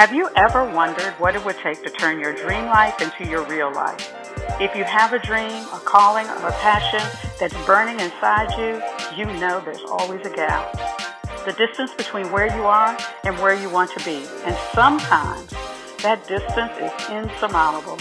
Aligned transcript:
Have 0.00 0.14
you 0.14 0.30
ever 0.34 0.64
wondered 0.64 1.12
what 1.18 1.36
it 1.36 1.44
would 1.44 1.58
take 1.58 1.84
to 1.84 1.90
turn 1.90 2.20
your 2.20 2.34
dream 2.34 2.64
life 2.64 3.02
into 3.02 3.30
your 3.30 3.44
real 3.44 3.70
life? 3.70 4.14
If 4.58 4.74
you 4.74 4.82
have 4.82 5.12
a 5.12 5.18
dream, 5.18 5.62
a 5.74 5.80
calling, 5.84 6.26
or 6.26 6.48
a 6.48 6.52
passion 6.52 7.06
that's 7.38 7.52
burning 7.66 8.00
inside 8.00 8.48
you, 8.56 8.82
you 9.14 9.26
know 9.38 9.60
there's 9.62 9.84
always 9.90 10.24
a 10.24 10.34
gap. 10.34 10.72
The 11.44 11.52
distance 11.52 11.92
between 11.92 12.32
where 12.32 12.46
you 12.46 12.62
are 12.62 12.96
and 13.24 13.38
where 13.40 13.52
you 13.52 13.68
want 13.68 13.90
to 13.90 14.02
be. 14.06 14.24
And 14.46 14.56
sometimes 14.72 15.50
that 16.02 16.26
distance 16.26 16.72
is 16.80 17.10
insurmountable. 17.10 17.98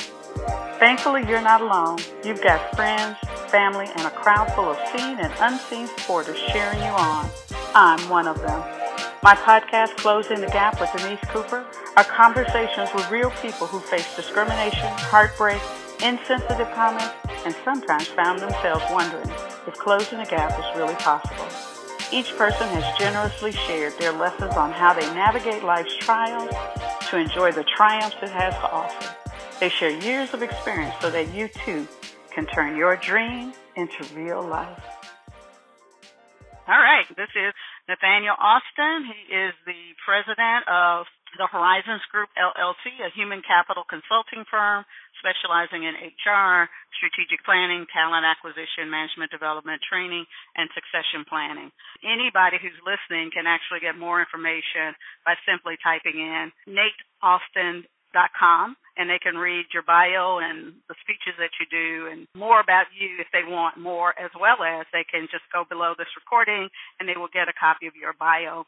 Thankfully, 0.79 1.27
you're 1.27 1.41
not 1.41 1.59
alone. 1.59 1.99
You've 2.23 2.41
got 2.41 2.73
friends, 2.77 3.17
family, 3.51 3.87
and 3.97 4.07
a 4.07 4.11
crowd 4.11 4.49
full 4.53 4.71
of 4.71 4.77
seen 4.95 5.19
and 5.19 5.33
unseen 5.41 5.87
supporters 5.87 6.39
cheering 6.47 6.79
you 6.79 6.91
on. 6.91 7.29
I'm 7.75 8.07
one 8.07 8.25
of 8.25 8.39
them. 8.39 8.78
My 9.21 9.35
podcast, 9.35 9.97
Closing 9.97 10.39
the 10.39 10.47
Gap 10.47 10.79
with 10.79 10.93
Denise 10.93 11.19
Cooper, 11.27 11.65
are 11.97 12.03
conversations 12.05 12.89
with 12.95 13.11
real 13.11 13.29
people 13.41 13.67
who 13.67 13.81
face 13.81 14.15
discrimination, 14.15 14.87
heartbreak, 15.11 15.61
insensitive 16.01 16.71
comments, 16.71 17.13
and 17.43 17.53
sometimes 17.65 18.07
found 18.07 18.39
themselves 18.39 18.85
wondering 18.89 19.29
if 19.67 19.73
closing 19.73 20.19
the 20.19 20.25
gap 20.25 20.57
is 20.57 20.77
really 20.77 20.95
possible. 20.95 21.45
Each 22.13 22.33
person 22.37 22.65
has 22.69 22.97
generously 22.97 23.51
shared 23.51 23.91
their 23.99 24.13
lessons 24.13 24.53
on 24.53 24.71
how 24.71 24.93
they 24.93 25.05
navigate 25.13 25.65
life's 25.65 25.97
trials 25.97 26.55
to 27.09 27.17
enjoy 27.17 27.51
the 27.51 27.65
triumphs 27.75 28.15
it 28.21 28.29
has 28.29 28.53
to 28.53 28.71
offer. 28.71 29.15
They 29.59 29.67
share 29.67 29.91
years 29.91 30.33
of 30.33 30.43
experience 30.43 30.95
so 31.01 31.11
that 31.11 31.33
you 31.33 31.49
too 31.49 31.85
can 32.31 32.45
turn 32.45 32.77
your 32.77 32.95
dream 32.95 33.51
into 33.75 34.01
real 34.15 34.41
life. 34.41 34.81
All 36.69 36.79
right, 36.79 37.05
this 37.17 37.29
is 37.35 37.53
Nathaniel 37.89 38.37
Alston. 38.37 39.09
He 39.09 39.33
is 39.33 39.57
the 39.65 39.97
president 40.05 40.69
of 40.69 41.09
the 41.41 41.49
Horizons 41.49 42.05
Group 42.13 42.29
LLC, 42.37 43.01
a 43.01 43.09
human 43.17 43.41
capital 43.41 43.81
consulting 43.81 44.45
firm 44.45 44.85
specializing 45.17 45.89
in 45.89 45.97
HR, 45.97 46.69
strategic 47.01 47.41
planning, 47.41 47.89
talent 47.89 48.29
acquisition, 48.29 48.93
management 48.93 49.33
development, 49.33 49.81
training, 49.81 50.25
and 50.53 50.69
succession 50.77 51.25
planning. 51.25 51.73
Anybody 52.05 52.61
who's 52.61 52.77
listening 52.85 53.33
can 53.33 53.49
actually 53.49 53.81
get 53.81 53.97
more 53.97 54.21
information 54.21 54.93
by 55.25 55.33
simply 55.49 55.73
typing 55.81 56.21
in 56.21 56.53
natalston.com 58.15 58.75
and 58.97 59.09
they 59.09 59.19
can 59.19 59.35
read 59.35 59.65
your 59.73 59.83
bio 59.83 60.39
and 60.39 60.73
the 60.89 60.95
speeches 61.01 61.37
that 61.39 61.51
you 61.59 61.65
do 61.71 62.07
and 62.11 62.27
more 62.35 62.59
about 62.59 62.85
you 62.97 63.15
if 63.19 63.27
they 63.31 63.47
want 63.47 63.77
more, 63.77 64.13
as 64.19 64.31
well 64.39 64.61
as 64.63 64.85
they 64.91 65.05
can 65.09 65.27
just 65.31 65.43
go 65.53 65.63
below 65.69 65.93
this 65.97 66.11
recording 66.15 66.69
and 66.99 67.07
they 67.07 67.15
will 67.15 67.31
get 67.31 67.47
a 67.47 67.53
copy 67.53 67.87
of 67.87 67.95
your 67.95 68.13
bio 68.19 68.65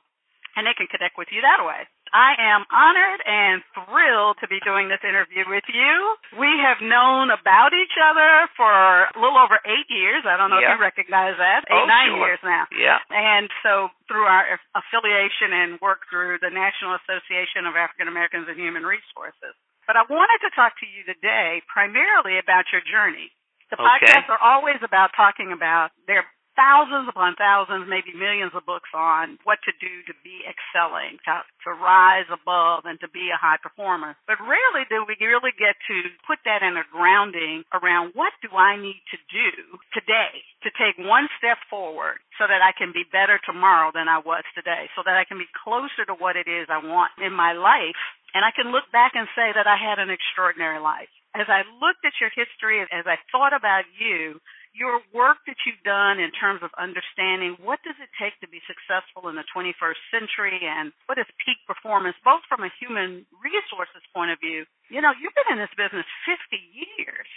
and 0.55 0.67
they 0.67 0.75
can 0.75 0.87
connect 0.87 1.17
with 1.17 1.29
you 1.31 1.41
that 1.41 1.63
way. 1.63 1.87
I 2.11 2.35
am 2.35 2.67
honored 2.67 3.23
and 3.23 3.63
thrilled 3.71 4.35
to 4.43 4.47
be 4.51 4.59
doing 4.67 4.91
this 4.91 4.99
interview 4.99 5.47
with 5.47 5.63
you. 5.71 5.95
We 6.35 6.51
have 6.59 6.83
known 6.83 7.31
about 7.31 7.71
each 7.71 7.95
other 7.95 8.51
for 8.59 8.67
a 8.67 9.15
little 9.15 9.39
over 9.39 9.55
eight 9.63 9.87
years. 9.87 10.27
I 10.27 10.35
don't 10.35 10.51
know 10.51 10.59
yeah. 10.59 10.75
if 10.75 10.79
you 10.79 10.83
recognize 10.83 11.39
that. 11.39 11.63
Oh, 11.71 11.79
eight, 11.79 11.87
oh, 11.87 11.87
nine 11.87 12.11
sure. 12.11 12.19
years 12.27 12.41
now. 12.43 12.67
Yeah. 12.75 12.99
And 13.15 13.47
so 13.63 13.87
through 14.11 14.27
our 14.27 14.59
affiliation 14.75 15.55
and 15.55 15.79
work 15.79 16.03
through 16.11 16.43
the 16.43 16.51
National 16.51 16.99
Association 16.99 17.63
of 17.63 17.79
African 17.79 18.11
Americans 18.11 18.51
in 18.51 18.59
Human 18.59 18.83
Resources. 18.83 19.55
But 19.87 19.95
I 19.95 20.03
wanted 20.03 20.43
to 20.43 20.51
talk 20.51 20.75
to 20.83 20.87
you 20.87 21.07
today 21.07 21.63
primarily 21.71 22.43
about 22.43 22.67
your 22.75 22.83
journey. 22.83 23.31
The 23.71 23.79
Okay. 23.79 23.87
podcasts 23.87 24.27
are 24.27 24.41
always 24.43 24.83
about 24.83 25.15
talking 25.15 25.55
about 25.55 25.95
their 26.11 26.27
thousands 26.55 27.07
upon 27.09 27.35
thousands, 27.35 27.87
maybe 27.87 28.11
millions 28.15 28.51
of 28.55 28.65
books 28.65 28.89
on 28.93 29.39
what 29.43 29.59
to 29.65 29.73
do 29.79 30.03
to 30.07 30.13
be 30.23 30.43
excelling, 30.43 31.17
to, 31.27 31.43
to 31.65 31.69
rise 31.75 32.27
above, 32.31 32.85
and 32.85 32.99
to 33.01 33.09
be 33.09 33.31
a 33.31 33.39
high 33.39 33.59
performer. 33.61 34.15
But 34.27 34.41
rarely 34.43 34.87
do 34.89 35.03
we 35.07 35.15
really 35.19 35.55
get 35.55 35.77
to 35.87 35.95
put 36.27 36.39
that 36.45 36.63
in 36.63 36.75
a 36.75 36.85
grounding 36.91 37.63
around 37.71 38.13
what 38.13 38.33
do 38.41 38.51
I 38.55 38.75
need 38.77 39.01
to 39.15 39.19
do 39.31 39.79
today 39.95 40.43
to 40.63 40.69
take 40.77 40.99
one 40.99 41.27
step 41.37 41.57
forward 41.69 42.21
so 42.37 42.45
that 42.45 42.61
I 42.61 42.73
can 42.75 42.93
be 42.93 43.07
better 43.07 43.39
tomorrow 43.41 43.91
than 43.93 44.09
I 44.09 44.21
was 44.21 44.45
today, 44.53 44.89
so 44.95 45.01
that 45.05 45.17
I 45.17 45.25
can 45.25 45.37
be 45.37 45.49
closer 45.63 46.05
to 46.05 46.15
what 46.17 46.37
it 46.37 46.45
is 46.45 46.69
I 46.69 46.81
want 46.81 47.11
in 47.21 47.33
my 47.33 47.53
life. 47.53 47.97
And 48.33 48.45
I 48.45 48.51
can 48.55 48.71
look 48.71 48.87
back 48.93 49.11
and 49.15 49.27
say 49.35 49.51
that 49.51 49.67
I 49.67 49.75
had 49.75 49.99
an 49.99 50.09
extraordinary 50.09 50.79
life. 50.79 51.11
As 51.35 51.47
I 51.47 51.63
looked 51.79 52.03
at 52.03 52.15
your 52.19 52.31
history, 52.31 52.83
as 52.83 53.07
I 53.07 53.15
thought 53.31 53.55
about 53.55 53.87
you, 53.95 54.39
your 54.73 55.03
work 55.11 55.43
that 55.47 55.59
you've 55.67 55.83
done 55.83 56.19
in 56.19 56.31
terms 56.31 56.63
of 56.63 56.71
understanding 56.79 57.59
what 57.59 57.83
does 57.83 57.97
it 57.99 58.11
take 58.15 58.35
to 58.39 58.47
be 58.47 58.63
successful 58.63 59.27
in 59.27 59.35
the 59.35 59.47
21st 59.51 59.99
century 60.11 60.59
and 60.63 60.95
what 61.11 61.19
is 61.19 61.27
peak 61.43 61.59
performance, 61.67 62.15
both 62.23 62.43
from 62.47 62.63
a 62.63 62.71
human 62.79 63.27
resources 63.43 64.03
point 64.15 64.31
of 64.31 64.39
view. 64.39 64.63
You 64.87 65.03
know, 65.03 65.11
you've 65.15 65.35
been 65.35 65.59
in 65.59 65.61
this 65.61 65.75
business 65.75 66.07
50 66.23 66.55
years 66.71 67.29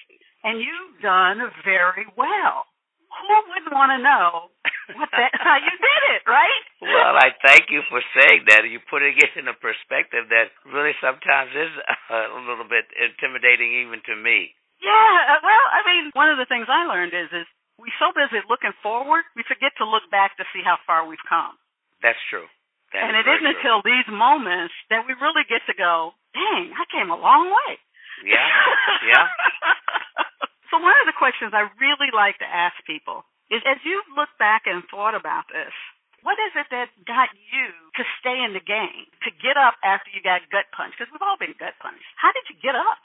and 0.46 0.62
you've 0.62 1.02
done 1.02 1.42
very 1.66 2.06
well. 2.14 2.70
Who 3.14 3.30
wouldn't 3.46 3.70
want 3.70 3.94
to 3.94 4.00
know 4.02 4.50
what 4.98 5.08
that, 5.14 5.30
how 5.46 5.56
you 5.58 5.70
did 5.70 6.02
it, 6.18 6.22
right? 6.26 6.64
Well, 6.82 7.14
I 7.14 7.30
thank 7.46 7.70
you 7.70 7.86
for 7.86 8.02
saying 8.18 8.50
that. 8.50 8.66
You 8.66 8.82
putting 8.90 9.14
it 9.14 9.38
in 9.38 9.46
a 9.46 9.54
perspective 9.54 10.26
that 10.34 10.50
really 10.66 10.98
sometimes 10.98 11.54
is 11.54 11.72
a 12.10 12.42
little 12.42 12.66
bit 12.66 12.90
intimidating 12.98 13.86
even 13.86 14.02
to 14.10 14.14
me. 14.18 14.54
Yeah, 14.82 15.36
uh, 15.36 15.40
well, 15.42 15.64
I 15.72 15.80
mean, 15.86 16.10
one 16.14 16.30
of 16.30 16.38
the 16.38 16.46
things 16.48 16.66
I 16.68 16.84
learned 16.86 17.14
is 17.14 17.30
is 17.32 17.46
we 17.78 17.90
so 17.98 18.14
busy 18.14 18.38
looking 18.46 18.74
forward, 18.82 19.26
we 19.34 19.42
forget 19.46 19.74
to 19.78 19.86
look 19.88 20.06
back 20.10 20.36
to 20.38 20.44
see 20.54 20.62
how 20.62 20.78
far 20.86 21.06
we've 21.06 21.22
come. 21.28 21.58
That's 22.02 22.20
true. 22.30 22.46
That 22.94 23.10
and 23.10 23.16
is 23.18 23.26
it 23.26 23.26
isn't 23.26 23.42
true. 23.42 23.54
until 23.58 23.78
these 23.82 24.06
moments 24.06 24.74
that 24.90 25.02
we 25.06 25.18
really 25.18 25.42
get 25.50 25.66
to 25.66 25.74
go, 25.74 26.14
dang, 26.34 26.70
I 26.74 26.84
came 26.94 27.10
a 27.10 27.18
long 27.18 27.50
way. 27.50 27.78
Yeah, 28.22 28.46
yeah. 29.10 29.26
so 30.70 30.78
one 30.78 30.94
of 31.02 31.06
the 31.10 31.18
questions 31.18 31.50
I 31.50 31.66
really 31.82 32.14
like 32.14 32.38
to 32.38 32.46
ask 32.46 32.78
people 32.86 33.26
is 33.50 33.60
as 33.66 33.82
you 33.82 33.98
look 34.14 34.30
back 34.38 34.70
and 34.70 34.86
thought 34.86 35.18
about 35.18 35.50
this, 35.50 35.74
what 36.24 36.40
is 36.40 36.56
it 36.56 36.64
that 36.72 36.88
got 37.04 37.28
you 37.36 37.68
to 38.00 38.02
stay 38.16 38.40
in 38.40 38.56
the 38.56 38.64
game, 38.64 39.04
to 39.28 39.30
get 39.44 39.60
up 39.60 39.76
after 39.84 40.08
you 40.08 40.24
got 40.24 40.40
gut 40.48 40.64
punched? 40.72 40.96
Because 40.96 41.12
we've 41.12 41.20
all 41.20 41.36
been 41.36 41.52
gut 41.60 41.76
punched. 41.84 42.06
How 42.16 42.32
did 42.32 42.48
you 42.48 42.56
get 42.64 42.72
up? 42.72 43.03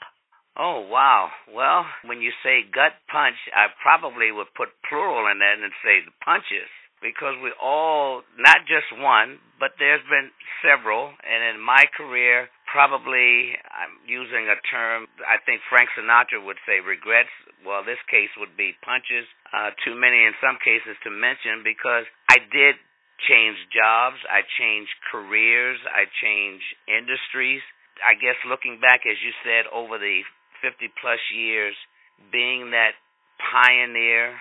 Oh 0.60 0.84
wow. 0.84 1.32
Well, 1.48 1.88
when 2.04 2.20
you 2.20 2.36
say 2.44 2.68
gut 2.68 2.92
punch, 3.08 3.40
I 3.56 3.72
probably 3.80 4.28
would 4.28 4.52
put 4.52 4.68
plural 4.84 5.24
in 5.32 5.40
that 5.40 5.56
and 5.56 5.72
say 5.80 6.04
the 6.04 6.12
punches 6.20 6.68
because 7.00 7.32
we 7.40 7.48
all 7.56 8.20
not 8.36 8.68
just 8.68 8.92
one, 8.92 9.40
but 9.56 9.80
there's 9.80 10.04
been 10.12 10.28
several 10.60 11.16
and 11.24 11.56
in 11.56 11.64
my 11.64 11.88
career 11.96 12.52
probably 12.68 13.56
I'm 13.72 14.04
using 14.04 14.52
a 14.52 14.60
term 14.68 15.08
I 15.24 15.40
think 15.48 15.64
Frank 15.72 15.96
Sinatra 15.96 16.44
would 16.44 16.60
say 16.68 16.84
regrets. 16.84 17.32
Well, 17.64 17.80
this 17.80 18.00
case 18.12 18.28
would 18.36 18.52
be 18.52 18.76
punches. 18.84 19.24
Uh 19.56 19.72
too 19.80 19.96
many 19.96 20.28
in 20.28 20.36
some 20.44 20.60
cases 20.60 20.92
to 21.08 21.10
mention 21.10 21.64
because 21.64 22.04
I 22.28 22.36
did 22.36 22.76
change 23.24 23.56
jobs, 23.72 24.20
I 24.28 24.44
changed 24.60 24.92
careers, 25.08 25.80
I 25.88 26.04
changed 26.20 26.68
industries. 26.84 27.64
I 28.04 28.12
guess 28.12 28.36
looking 28.44 28.76
back 28.76 29.08
as 29.08 29.16
you 29.24 29.32
said 29.40 29.64
over 29.72 29.96
the 29.96 30.20
50 30.62 30.92
plus 31.00 31.20
years 31.34 31.74
being 32.32 32.70
that 32.72 32.94
pioneer, 33.40 34.36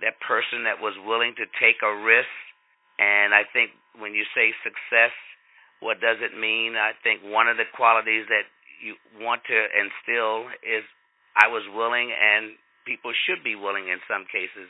that 0.00 0.18
person 0.22 0.64
that 0.64 0.78
was 0.78 0.94
willing 1.02 1.34
to 1.36 1.46
take 1.58 1.82
a 1.82 1.92
risk. 1.92 2.30
And 2.98 3.34
I 3.34 3.44
think 3.52 3.74
when 3.98 4.14
you 4.14 4.24
say 4.32 4.54
success, 4.62 5.12
what 5.80 6.00
does 6.00 6.22
it 6.24 6.32
mean? 6.32 6.76
I 6.76 6.96
think 7.04 7.20
one 7.24 7.48
of 7.48 7.56
the 7.56 7.68
qualities 7.76 8.24
that 8.32 8.48
you 8.80 8.96
want 9.20 9.44
to 9.48 9.58
instill 9.76 10.48
is 10.64 10.84
I 11.36 11.48
was 11.48 11.64
willing, 11.68 12.12
and 12.12 12.56
people 12.88 13.12
should 13.28 13.44
be 13.44 13.56
willing 13.56 13.88
in 13.88 14.00
some 14.08 14.24
cases, 14.28 14.68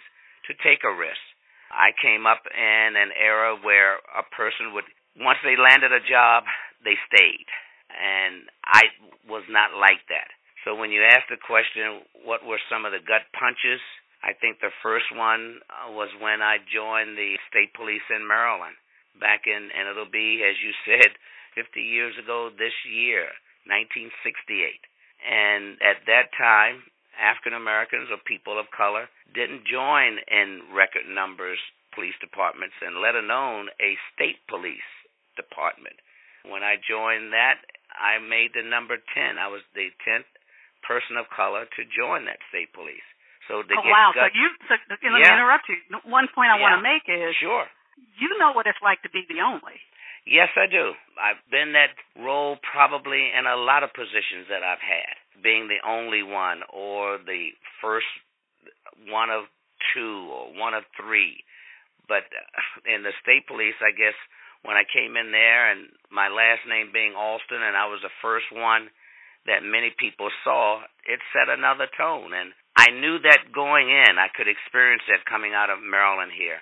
to 0.50 0.52
take 0.62 0.82
a 0.82 0.94
risk. 0.94 1.22
I 1.70 1.90
came 1.98 2.26
up 2.26 2.42
in 2.50 2.90
an 2.94 3.10
era 3.14 3.58
where 3.58 3.98
a 4.14 4.26
person 4.34 4.74
would, 4.74 4.86
once 5.18 5.38
they 5.42 5.58
landed 5.58 5.90
a 5.90 6.02
job, 6.02 6.46
they 6.82 6.94
stayed. 7.10 7.46
And 7.90 8.46
I 8.66 8.90
was 9.26 9.46
not 9.50 9.74
like 9.78 10.02
that. 10.10 10.30
So 10.66 10.74
when 10.74 10.90
you 10.90 11.06
ask 11.06 11.30
the 11.30 11.38
question, 11.38 12.02
what 12.26 12.42
were 12.42 12.58
some 12.66 12.82
of 12.82 12.90
the 12.90 12.98
gut 12.98 13.22
punches? 13.30 13.78
I 14.26 14.34
think 14.34 14.58
the 14.58 14.74
first 14.82 15.06
one 15.14 15.62
uh, 15.70 15.94
was 15.94 16.10
when 16.18 16.42
I 16.42 16.58
joined 16.58 17.14
the 17.14 17.38
state 17.46 17.70
police 17.78 18.02
in 18.10 18.26
Maryland 18.26 18.74
back 19.22 19.46
in, 19.46 19.70
and 19.70 19.86
it'll 19.86 20.10
be, 20.10 20.42
as 20.42 20.58
you 20.58 20.74
said, 20.90 21.14
50 21.54 21.78
years 21.78 22.18
ago 22.18 22.50
this 22.50 22.74
year, 22.82 23.30
1968. 23.70 24.82
And 25.22 25.78
at 25.86 26.02
that 26.10 26.34
time, 26.34 26.82
African 27.14 27.54
Americans 27.54 28.10
or 28.10 28.18
people 28.26 28.58
of 28.58 28.66
color 28.74 29.06
didn't 29.38 29.70
join 29.70 30.18
in 30.26 30.74
record 30.74 31.06
numbers 31.06 31.62
police 31.94 32.18
departments 32.18 32.74
and 32.82 32.98
let 32.98 33.14
alone 33.14 33.70
a 33.78 33.94
state 34.10 34.42
police 34.50 34.90
department. 35.38 35.94
When 36.42 36.66
I 36.66 36.74
joined 36.82 37.30
that, 37.30 37.62
I 37.94 38.18
made 38.18 38.50
the 38.52 38.66
number 38.66 38.98
10. 38.98 39.38
I 39.38 39.46
was 39.46 39.62
the 39.72 39.94
10th 40.02 40.28
person 40.86 41.18
of 41.18 41.26
color 41.34 41.66
to 41.66 41.82
join 41.90 42.30
that 42.30 42.38
state 42.48 42.70
police. 42.70 43.04
So 43.50 43.62
to 43.62 43.74
oh 43.74 43.82
get 43.82 43.90
wow! 43.90 44.10
so 44.14 44.26
you, 44.34 44.48
so, 44.66 44.74
let 44.90 44.98
me 45.02 45.22
interrupt 45.22 45.70
you. 45.70 45.78
One 46.06 46.26
point 46.30 46.50
I 46.50 46.58
want 46.58 46.78
to 46.78 46.82
make 46.82 47.06
is 47.06 47.34
sure. 47.38 47.66
you 48.18 48.30
know 48.38 48.50
what 48.54 48.66
it's 48.66 48.80
like 48.82 49.02
to 49.02 49.10
be 49.10 49.22
the 49.26 49.38
only. 49.38 49.78
Yes, 50.26 50.50
I 50.58 50.66
do. 50.66 50.98
I've 51.14 51.38
been 51.54 51.78
that 51.78 51.94
role 52.18 52.58
probably 52.58 53.30
in 53.30 53.46
a 53.46 53.54
lot 53.54 53.86
of 53.86 53.94
positions 53.94 54.50
that 54.50 54.66
I've 54.66 54.82
had, 54.82 55.14
being 55.38 55.70
the 55.70 55.78
only 55.86 56.26
one 56.26 56.66
or 56.74 57.22
the 57.22 57.54
first 57.78 58.10
one 59.06 59.30
of 59.30 59.46
two 59.94 60.26
or 60.34 60.50
one 60.58 60.74
of 60.74 60.82
three. 60.98 61.46
But 62.10 62.26
uh, 62.26 62.90
in 62.90 63.06
the 63.06 63.14
state 63.22 63.46
police, 63.46 63.78
I 63.78 63.94
guess 63.94 64.18
when 64.66 64.74
I 64.74 64.82
came 64.82 65.14
in 65.14 65.30
there 65.30 65.70
and 65.70 65.94
my 66.10 66.26
last 66.26 66.66
name 66.66 66.90
being 66.90 67.14
Alston 67.14 67.62
and 67.62 67.78
I 67.78 67.86
was 67.86 68.02
the 68.02 68.14
first 68.18 68.50
one 68.50 68.90
that 69.46 69.62
many 69.62 69.94
people 69.94 70.30
saw, 70.44 70.82
it 71.06 71.20
set 71.32 71.48
another 71.48 71.86
tone. 71.96 72.34
And 72.34 72.52
I 72.76 72.90
knew 72.90 73.18
that 73.22 73.54
going 73.54 73.88
in, 73.88 74.18
I 74.18 74.28
could 74.28 74.48
experience 74.48 75.02
that 75.08 75.24
coming 75.24 75.54
out 75.54 75.70
of 75.70 75.82
Maryland 75.82 76.32
here. 76.36 76.60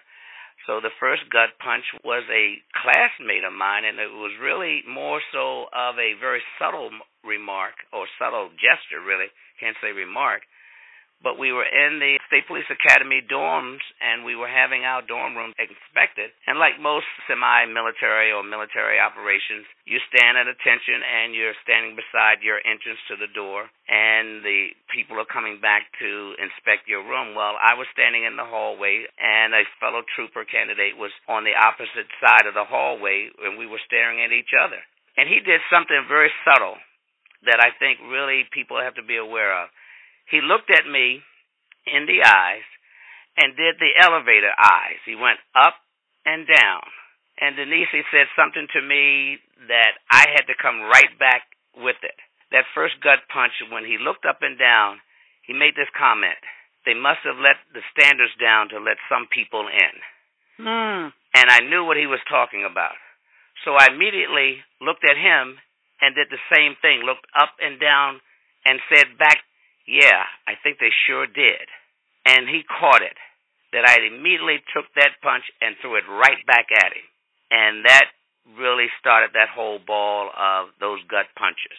So 0.67 0.81
the 0.81 0.95
first 0.97 1.29
gut 1.29 1.53
punch 1.61 1.85
was 2.05 2.25
a 2.33 2.57
classmate 2.73 3.45
of 3.45 3.53
mine, 3.53 3.85
and 3.85 4.01
it 4.01 4.09
was 4.09 4.33
really 4.41 4.81
more 4.89 5.21
so 5.29 5.69
of 5.69 6.01
a 6.01 6.17
very 6.17 6.41
subtle 6.57 6.89
remark 7.21 7.77
or 7.93 8.09
subtle 8.17 8.49
gesture, 8.57 9.05
really. 9.05 9.29
Can't 9.61 9.77
say 9.85 9.93
remark, 9.93 10.43
but 11.25 11.41
we 11.41 11.57
were 11.57 11.65
in 11.65 11.97
the 11.99 12.21
State 12.29 12.45
Police 12.45 12.69
Academy 12.69 13.25
dorms 13.25 13.81
and 14.05 14.29
we 14.29 14.37
were 14.37 14.47
having 14.47 14.85
our 14.85 15.01
dorm 15.01 15.33
room 15.33 15.57
inspected. 15.57 16.29
And 16.45 16.61
like 16.61 16.77
most 16.77 17.09
semi 17.25 17.65
military 17.73 18.29
or 18.29 18.45
military 18.45 19.01
operations, 19.01 19.65
you 19.89 19.97
stand 20.13 20.37
at 20.37 20.45
attention 20.45 21.01
and 21.01 21.33
you're 21.33 21.57
standing 21.65 21.97
beside 21.97 22.45
your 22.45 22.61
entrance 22.61 23.01
to 23.09 23.17
the 23.17 23.33
door 23.33 23.73
and 23.89 24.45
the 24.45 24.77
people 24.93 25.17
are 25.17 25.27
coming 25.27 25.65
back 25.65 25.89
to 26.05 26.37
inspect 26.37 26.85
your 26.85 27.01
room. 27.01 27.33
Well, 27.33 27.57
I 27.57 27.73
was 27.73 27.89
standing 27.97 28.29
in 28.29 28.37
the 28.37 28.45
hallway 28.45 29.09
and 29.17 29.57
a 29.57 29.65
fellow 29.81 30.05
trooper 30.05 30.45
candidate 30.45 31.01
was 31.01 31.17
on 31.25 31.49
the 31.49 31.57
opposite 31.57 32.13
side 32.21 32.45
of 32.45 32.53
the 32.53 32.69
hallway 32.69 33.33
and 33.41 33.57
we 33.57 33.65
were 33.65 33.81
staring 33.89 34.21
at 34.21 34.37
each 34.37 34.53
other. 34.53 34.85
And 35.17 35.25
he 35.25 35.41
did 35.41 35.65
something 35.73 36.05
very 36.05 36.29
subtle 36.45 36.77
that 37.49 37.65
I 37.65 37.73
think 37.81 38.01
really 38.05 38.45
people 38.53 38.77
have 38.81 38.97
to 39.01 39.05
be 39.05 39.17
aware 39.17 39.53
of 39.65 39.73
he 40.31 40.41
looked 40.41 40.71
at 40.71 40.89
me 40.89 41.23
in 41.87 42.07
the 42.07 42.25
eyes 42.25 42.67
and 43.37 43.57
did 43.57 43.77
the 43.79 43.93
elevator 43.99 44.53
eyes. 44.57 45.01
He 45.05 45.15
went 45.15 45.39
up 45.55 45.75
and 46.25 46.47
down. 46.47 46.85
And 47.41 47.57
Denise 47.57 47.91
said 48.15 48.31
something 48.39 48.69
to 48.73 48.81
me 48.81 49.39
that 49.67 49.99
I 50.11 50.31
had 50.31 50.47
to 50.47 50.55
come 50.61 50.87
right 50.87 51.11
back 51.19 51.43
with 51.75 51.99
it. 52.03 52.15
That 52.53 52.71
first 52.75 53.03
gut 53.03 53.27
punch, 53.27 53.59
when 53.71 53.85
he 53.85 53.99
looked 53.99 54.25
up 54.25 54.39
and 54.43 54.55
down, 54.55 55.03
he 55.43 55.53
made 55.53 55.75
this 55.75 55.91
comment. 55.99 56.39
They 56.87 56.95
must 56.95 57.27
have 57.27 57.43
let 57.43 57.59
the 57.75 57.83
standards 57.91 58.33
down 58.39 58.71
to 58.71 58.79
let 58.79 59.03
some 59.11 59.27
people 59.27 59.67
in. 59.67 59.95
Mm. 60.63 61.11
And 61.35 61.47
I 61.51 61.67
knew 61.67 61.83
what 61.83 61.99
he 61.99 62.07
was 62.07 62.23
talking 62.31 62.63
about. 62.63 62.95
So 63.67 63.75
I 63.75 63.91
immediately 63.91 64.63
looked 64.79 65.03
at 65.03 65.19
him 65.19 65.59
and 66.01 66.15
did 66.15 66.31
the 66.31 66.43
same 66.55 66.77
thing, 66.79 67.03
looked 67.03 67.27
up 67.35 67.59
and 67.59 67.81
down 67.81 68.21
and 68.63 68.79
said 68.93 69.19
back 69.19 69.43
yeah, 69.87 70.25
I 70.47 70.55
think 70.63 70.79
they 70.79 70.93
sure 71.07 71.27
did. 71.27 71.67
And 72.25 72.49
he 72.49 72.63
caught 72.65 73.03
it. 73.03 73.17
That 73.75 73.91
I 73.91 74.07
immediately 74.07 74.63
took 74.71 74.87
that 74.95 75.19
punch 75.19 75.43
and 75.59 75.75
threw 75.83 75.99
it 75.99 76.07
right 76.07 76.39
back 76.47 76.71
at 76.71 76.95
him. 76.95 77.03
And 77.51 77.83
that 77.91 78.07
really 78.55 78.87
started 79.03 79.35
that 79.35 79.51
whole 79.51 79.83
ball 79.83 80.31
of 80.31 80.71
those 80.79 81.03
gut 81.11 81.27
punches. 81.35 81.75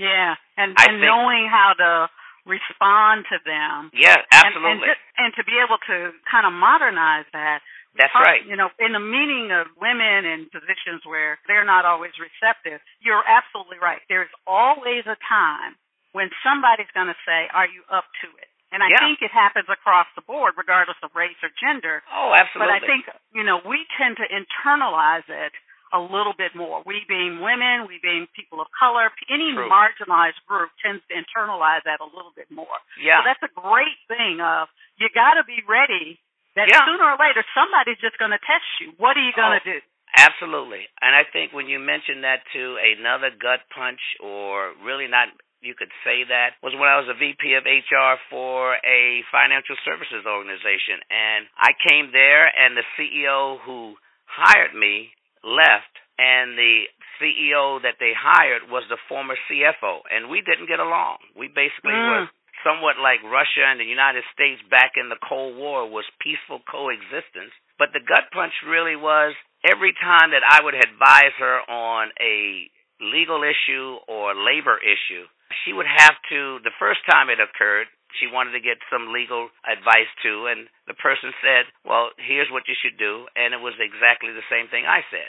Yeah, 0.00 0.40
and, 0.56 0.72
and 0.72 0.96
think, 0.96 1.04
knowing 1.04 1.44
how 1.44 1.76
to 1.76 2.08
respond 2.48 3.28
to 3.28 3.36
them. 3.44 3.92
Yeah, 3.92 4.16
absolutely. 4.32 4.88
And, 4.88 4.96
and, 5.20 5.28
and 5.28 5.30
to 5.36 5.44
be 5.44 5.60
able 5.60 5.76
to 5.76 6.16
kind 6.24 6.48
of 6.48 6.56
modernize 6.56 7.28
that. 7.36 7.60
That's 8.00 8.12
right. 8.12 8.44
You 8.44 8.56
know, 8.56 8.68
in 8.80 8.92
the 8.92 9.00
meaning 9.00 9.52
of 9.52 9.72
women 9.76 10.24
in 10.24 10.52
positions 10.52 11.04
where 11.04 11.36
they're 11.48 11.68
not 11.68 11.84
always 11.84 12.12
receptive, 12.16 12.80
you're 13.00 13.24
absolutely 13.24 13.76
right. 13.80 14.00
There's 14.08 14.32
always 14.48 15.04
a 15.04 15.16
time 15.24 15.76
when 16.16 16.32
somebody's 16.40 16.88
going 16.96 17.12
to 17.12 17.18
say, 17.28 17.52
"Are 17.52 17.68
you 17.68 17.84
up 17.92 18.08
to 18.24 18.28
it?" 18.40 18.48
And 18.72 18.80
I 18.80 18.88
yeah. 18.88 19.04
think 19.04 19.20
it 19.20 19.30
happens 19.30 19.68
across 19.68 20.08
the 20.16 20.24
board, 20.24 20.56
regardless 20.56 20.96
of 21.04 21.12
race 21.12 21.36
or 21.44 21.52
gender. 21.60 22.02
Oh, 22.08 22.32
absolutely. 22.32 22.72
But 22.72 22.72
I 22.72 22.80
think 22.80 23.04
you 23.36 23.44
know 23.44 23.60
we 23.60 23.84
tend 24.00 24.16
to 24.16 24.26
internalize 24.26 25.28
it 25.28 25.52
a 25.94 26.00
little 26.00 26.34
bit 26.34 26.56
more. 26.56 26.82
We 26.82 27.04
being 27.06 27.38
women, 27.38 27.86
we 27.86 28.00
being 28.02 28.26
people 28.34 28.58
of 28.58 28.66
color, 28.74 29.12
any 29.30 29.54
True. 29.54 29.68
marginalized 29.70 30.40
group 30.48 30.72
tends 30.82 31.04
to 31.08 31.14
internalize 31.14 31.86
that 31.86 32.02
a 32.02 32.08
little 32.10 32.34
bit 32.34 32.50
more. 32.50 32.80
Yeah. 32.98 33.22
So 33.22 33.30
that's 33.30 33.44
a 33.46 33.52
great 33.54 34.00
thing 34.10 34.42
of 34.42 34.66
you 34.98 35.06
got 35.14 35.38
to 35.38 35.44
be 35.46 35.62
ready 35.68 36.18
that 36.58 36.66
yeah. 36.72 36.82
sooner 36.88 37.04
or 37.04 37.20
later 37.20 37.44
somebody's 37.54 38.00
just 38.02 38.18
going 38.18 38.34
to 38.34 38.42
test 38.42 38.66
you. 38.82 38.96
What 38.98 39.14
are 39.14 39.22
you 39.22 39.36
going 39.36 39.60
to 39.60 39.62
oh. 39.62 39.72
do? 39.76 39.78
Absolutely. 40.16 40.88
And 41.04 41.12
I 41.12 41.28
think 41.28 41.52
when 41.52 41.68
you 41.68 41.78
mention 41.78 42.24
that 42.24 42.40
to 42.56 42.80
another 42.80 43.28
gut 43.30 43.60
punch 43.68 44.00
or 44.24 44.72
really 44.80 45.06
not 45.06 45.28
you 45.60 45.74
could 45.74 45.92
say 46.04 46.24
that 46.28 46.60
was 46.62 46.76
when 46.76 46.88
I 46.88 47.00
was 47.00 47.08
a 47.08 47.16
VP 47.16 47.56
of 47.56 47.64
HR 47.64 48.20
for 48.28 48.76
a 48.84 49.24
financial 49.32 49.76
services 49.84 50.28
organization. 50.28 51.00
And 51.08 51.48
I 51.56 51.72
came 51.76 52.12
there, 52.12 52.46
and 52.46 52.76
the 52.76 52.86
CEO 52.94 53.58
who 53.64 53.96
hired 54.28 54.74
me 54.76 55.10
left, 55.42 55.90
and 56.18 56.56
the 56.56 56.88
CEO 57.20 57.80
that 57.82 57.96
they 58.00 58.12
hired 58.12 58.68
was 58.68 58.84
the 58.88 59.00
former 59.08 59.36
CFO, 59.48 60.04
and 60.12 60.28
we 60.28 60.44
didn't 60.44 60.68
get 60.68 60.80
along. 60.80 61.18
We 61.36 61.48
basically 61.48 61.96
mm. 61.96 62.08
were 62.08 62.26
somewhat 62.64 62.96
like 62.98 63.22
Russia 63.22 63.64
and 63.68 63.78
the 63.78 63.88
United 63.88 64.24
States 64.32 64.60
back 64.68 64.96
in 64.96 65.08
the 65.08 65.20
Cold 65.20 65.56
War 65.56 65.88
was 65.88 66.04
peaceful 66.20 66.60
coexistence. 66.64 67.52
But 67.78 67.92
the 67.92 68.00
gut 68.00 68.32
punch 68.32 68.52
really 68.64 68.96
was 68.96 69.36
every 69.62 69.92
time 69.92 70.32
that 70.32 70.42
I 70.42 70.64
would 70.64 70.74
advise 70.74 71.36
her 71.38 71.60
on 71.68 72.10
a 72.16 72.68
legal 73.00 73.44
issue 73.44 74.00
or 74.08 74.32
labor 74.32 74.80
issue, 74.80 75.28
she 75.64 75.72
would 75.72 75.86
have 75.86 76.16
to, 76.30 76.58
the 76.62 76.74
first 76.78 77.00
time 77.06 77.30
it 77.30 77.38
occurred, 77.42 77.86
she 78.18 78.30
wanted 78.30 78.56
to 78.56 78.64
get 78.64 78.80
some 78.88 79.12
legal 79.12 79.50
advice 79.66 80.08
too, 80.22 80.46
and 80.46 80.70
the 80.88 80.96
person 80.96 81.34
said, 81.42 81.68
Well, 81.84 82.10
here's 82.16 82.50
what 82.50 82.68
you 82.70 82.74
should 82.78 82.96
do. 82.96 83.26
And 83.36 83.52
it 83.52 83.60
was 83.60 83.76
exactly 83.78 84.32
the 84.32 84.46
same 84.48 84.68
thing 84.72 84.86
I 84.86 85.04
said. 85.10 85.28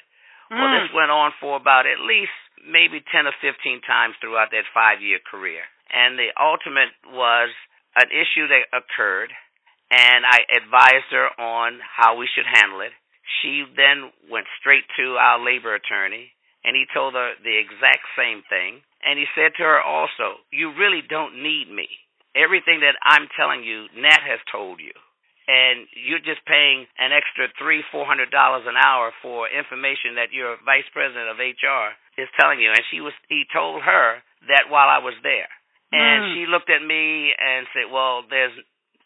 Mm. 0.52 0.58
Well, 0.58 0.72
this 0.72 0.96
went 0.96 1.12
on 1.12 1.36
for 1.42 1.58
about 1.60 1.86
at 1.86 2.00
least 2.00 2.34
maybe 2.64 3.04
10 3.04 3.28
or 3.28 3.36
15 3.44 3.82
times 3.84 4.16
throughout 4.20 4.52
that 4.52 4.70
five 4.74 5.04
year 5.04 5.20
career. 5.20 5.68
And 5.92 6.20
the 6.20 6.32
ultimate 6.36 6.92
was 7.12 7.52
an 7.96 8.12
issue 8.12 8.48
that 8.48 8.72
occurred, 8.76 9.32
and 9.92 10.24
I 10.28 10.44
advised 10.52 11.10
her 11.12 11.28
on 11.40 11.80
how 11.82 12.16
we 12.16 12.28
should 12.28 12.48
handle 12.48 12.82
it. 12.82 12.92
She 13.42 13.64
then 13.76 14.12
went 14.32 14.48
straight 14.60 14.88
to 15.00 15.20
our 15.20 15.40
labor 15.44 15.76
attorney, 15.76 16.32
and 16.68 16.76
he 16.76 16.84
told 16.92 17.16
her 17.16 17.32
the 17.48 17.56
exact 17.56 18.04
same 18.20 18.44
thing. 18.52 18.84
And 19.00 19.16
he 19.16 19.24
said 19.32 19.56
to 19.56 19.64
her 19.64 19.80
also, 19.80 20.44
You 20.52 20.76
really 20.76 21.00
don't 21.00 21.40
need 21.40 21.72
me. 21.72 21.88
Everything 22.36 22.84
that 22.84 23.00
I'm 23.00 23.32
telling 23.40 23.64
you, 23.64 23.88
Nat 23.96 24.20
has 24.28 24.44
told 24.52 24.84
you. 24.84 24.92
And 25.48 25.88
you're 25.96 26.20
just 26.20 26.44
paying 26.44 26.84
an 27.00 27.16
extra 27.16 27.48
three, 27.56 27.88
four 27.88 28.04
hundred 28.04 28.36
dollars 28.36 28.68
an 28.68 28.76
hour 28.76 29.16
for 29.24 29.48
information 29.48 30.20
that 30.20 30.36
your 30.36 30.60
vice 30.68 30.86
president 30.92 31.32
of 31.32 31.40
HR 31.40 31.96
is 32.20 32.28
telling 32.36 32.60
you. 32.60 32.76
And 32.76 32.84
she 32.92 33.00
was 33.00 33.16
he 33.32 33.48
told 33.48 33.80
her 33.88 34.20
that 34.52 34.68
while 34.68 34.92
I 34.92 35.00
was 35.00 35.16
there. 35.24 35.48
And 35.96 36.20
mm. 36.28 36.32
she 36.36 36.52
looked 36.52 36.68
at 36.68 36.84
me 36.84 37.32
and 37.32 37.64
said, 37.72 37.88
Well, 37.88 38.28
there's 38.28 38.52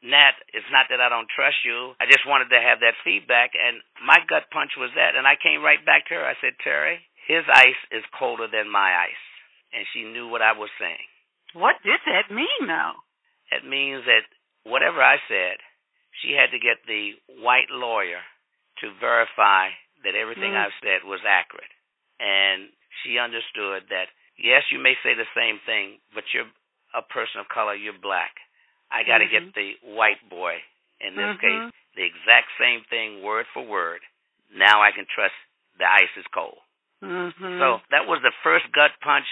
Nat, 0.01 0.33
it's 0.49 0.65
not 0.73 0.89
that 0.89 0.97
I 0.97 1.13
don't 1.13 1.29
trust 1.29 1.61
you. 1.61 1.93
I 2.01 2.09
just 2.09 2.25
wanted 2.25 2.49
to 2.49 2.57
have 2.57 2.81
that 2.81 2.97
feedback 3.05 3.53
and 3.53 3.85
my 4.01 4.17
gut 4.25 4.49
punch 4.49 4.73
was 4.73 4.89
that 4.97 5.13
and 5.13 5.29
I 5.29 5.37
came 5.37 5.61
right 5.61 5.77
back 5.85 6.09
to 6.09 6.17
her. 6.17 6.25
I 6.25 6.33
said, 6.41 6.57
Terry, 6.65 7.05
his 7.31 7.47
ice 7.47 7.79
is 7.95 8.03
colder 8.11 8.51
than 8.51 8.67
my 8.67 9.07
ice. 9.07 9.23
And 9.71 9.87
she 9.95 10.03
knew 10.03 10.27
what 10.27 10.43
I 10.43 10.51
was 10.51 10.67
saying. 10.75 11.07
What 11.55 11.79
did 11.79 12.03
that 12.03 12.27
mean, 12.27 12.67
though? 12.67 12.99
It 13.55 13.63
means 13.63 14.03
that 14.03 14.27
whatever 14.67 14.99
I 14.99 15.15
said, 15.31 15.63
she 16.19 16.35
had 16.35 16.51
to 16.51 16.59
get 16.59 16.83
the 16.83 17.15
white 17.39 17.71
lawyer 17.71 18.19
to 18.83 18.99
verify 18.99 19.71
that 20.03 20.19
everything 20.19 20.51
mm. 20.51 20.59
I've 20.59 20.75
said 20.83 21.07
was 21.07 21.23
accurate. 21.23 21.71
And 22.19 22.67
she 22.99 23.15
understood 23.15 23.87
that, 23.95 24.11
yes, 24.35 24.67
you 24.67 24.83
may 24.83 24.99
say 24.99 25.15
the 25.15 25.29
same 25.31 25.63
thing, 25.63 26.03
but 26.11 26.27
you're 26.35 26.51
a 26.91 27.05
person 27.07 27.39
of 27.39 27.47
color, 27.47 27.79
you're 27.79 27.95
black. 27.95 28.35
I 28.91 29.07
got 29.07 29.23
to 29.23 29.27
mm-hmm. 29.31 29.55
get 29.55 29.55
the 29.55 29.71
white 29.87 30.19
boy, 30.27 30.59
in 30.99 31.15
this 31.15 31.39
mm-hmm. 31.39 31.47
case, 31.47 31.65
the 31.95 32.03
exact 32.03 32.51
same 32.59 32.83
thing, 32.91 33.23
word 33.23 33.47
for 33.55 33.63
word. 33.63 34.03
Now 34.51 34.83
I 34.83 34.91
can 34.91 35.07
trust 35.07 35.35
the 35.79 35.87
ice 35.87 36.11
is 36.19 36.27
cold. 36.35 36.59
Mm-hmm. 37.03 37.57
So 37.59 37.81
that 37.89 38.05
was 38.05 38.21
the 38.21 38.33
first 38.45 38.69
gut 38.71 38.93
punch 39.01 39.25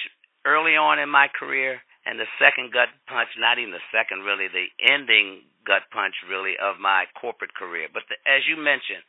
early 0.46 0.74
on 0.74 0.98
in 1.00 1.10
my 1.10 1.28
career, 1.30 1.82
and 2.06 2.18
the 2.20 2.30
second 2.42 2.74
gut 2.74 2.90
punch, 3.06 3.30
not 3.38 3.60
even 3.60 3.72
the 3.72 3.88
second, 3.94 4.26
really, 4.26 4.50
the 4.50 4.68
ending 4.82 5.46
gut 5.68 5.86
punch, 5.94 6.16
really, 6.26 6.58
of 6.58 6.82
my 6.82 7.06
corporate 7.20 7.54
career. 7.54 7.88
But 7.94 8.10
the, 8.10 8.18
as 8.26 8.42
you 8.50 8.58
mentioned, 8.58 9.06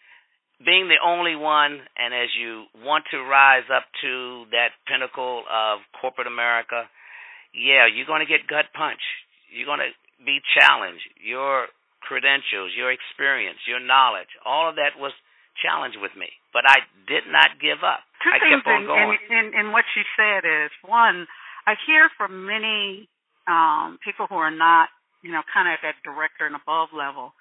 being 0.61 0.93
the 0.93 1.01
only 1.01 1.37
one, 1.37 1.81
and 1.97 2.13
as 2.13 2.29
you 2.37 2.69
want 2.85 3.09
to 3.17 3.25
rise 3.25 3.65
up 3.73 3.89
to 4.05 4.45
that 4.53 4.77
pinnacle 4.85 5.49
of 5.49 5.81
corporate 5.97 6.29
America, 6.29 6.85
yeah, 7.57 7.89
you're 7.89 8.07
going 8.07 8.21
to 8.21 8.29
get 8.29 8.45
gut 8.45 8.69
punch. 8.77 9.01
You're 9.49 9.67
going 9.67 9.81
to 9.81 9.95
be 10.21 10.45
challenged. 10.53 11.03
Your 11.17 11.73
credentials, 12.05 12.77
your 12.77 12.93
experience, 12.93 13.65
your 13.65 13.81
knowledge, 13.81 14.29
all 14.45 14.69
of 14.69 14.77
that 14.77 15.01
was 15.01 15.13
challenge 15.61 15.95
with 16.01 16.13
me. 16.17 16.33
But 16.53 16.65
I 16.67 16.83
did 17.07 17.29
not 17.29 17.61
give 17.61 17.85
up. 17.85 18.03
Two 18.25 18.33
I 18.33 18.41
things 18.41 18.65
kept 18.65 18.69
on 18.69 18.83
in, 18.83 18.89
going. 18.89 19.19
In, 19.29 19.37
in, 19.37 19.47
in 19.55 19.67
what 19.73 19.85
you 19.95 20.03
said 20.17 20.45
is 20.45 20.73
one, 20.85 21.29
I 21.69 21.77
hear 21.87 22.11
from 22.17 22.49
many 22.49 23.09
um, 23.47 24.01
people 24.03 24.27
who 24.27 24.37
are 24.37 24.53
not, 24.53 24.89
you 25.23 25.31
know, 25.31 25.45
kind 25.53 25.69
of 25.69 25.79
at 25.79 25.83
that 25.85 25.97
director 26.03 26.49
and 26.49 26.57
above 26.57 26.91
level, 26.97 27.33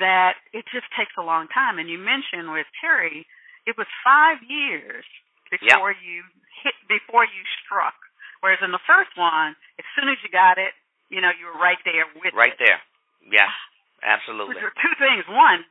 that 0.00 0.40
it 0.52 0.64
just 0.72 0.88
takes 0.96 1.12
a 1.20 1.24
long 1.24 1.48
time. 1.52 1.78
And 1.78 1.88
you 1.88 2.00
mentioned 2.00 2.48
with 2.52 2.66
Terry, 2.80 3.28
it 3.68 3.76
was 3.76 3.86
five 4.02 4.40
years 4.42 5.04
before 5.52 5.92
you 5.92 6.24
hit, 6.64 6.76
before 6.88 7.28
you 7.28 7.42
struck. 7.60 7.94
Whereas 8.40 8.58
in 8.64 8.74
the 8.74 8.82
first 8.88 9.14
one, 9.14 9.54
as 9.78 9.86
soon 9.94 10.10
as 10.10 10.18
you 10.24 10.32
got 10.32 10.58
it, 10.58 10.74
you 11.12 11.20
know, 11.20 11.30
you 11.30 11.46
were 11.46 11.60
right 11.60 11.78
there 11.84 12.08
with 12.16 12.34
right 12.34 12.56
it. 12.56 12.58
there. 12.58 12.80
Yes, 13.28 13.52
absolutely. 14.02 14.56
Which 14.56 14.64
are 14.64 14.74
two 14.74 14.94
things. 14.98 15.28
One, 15.28 15.62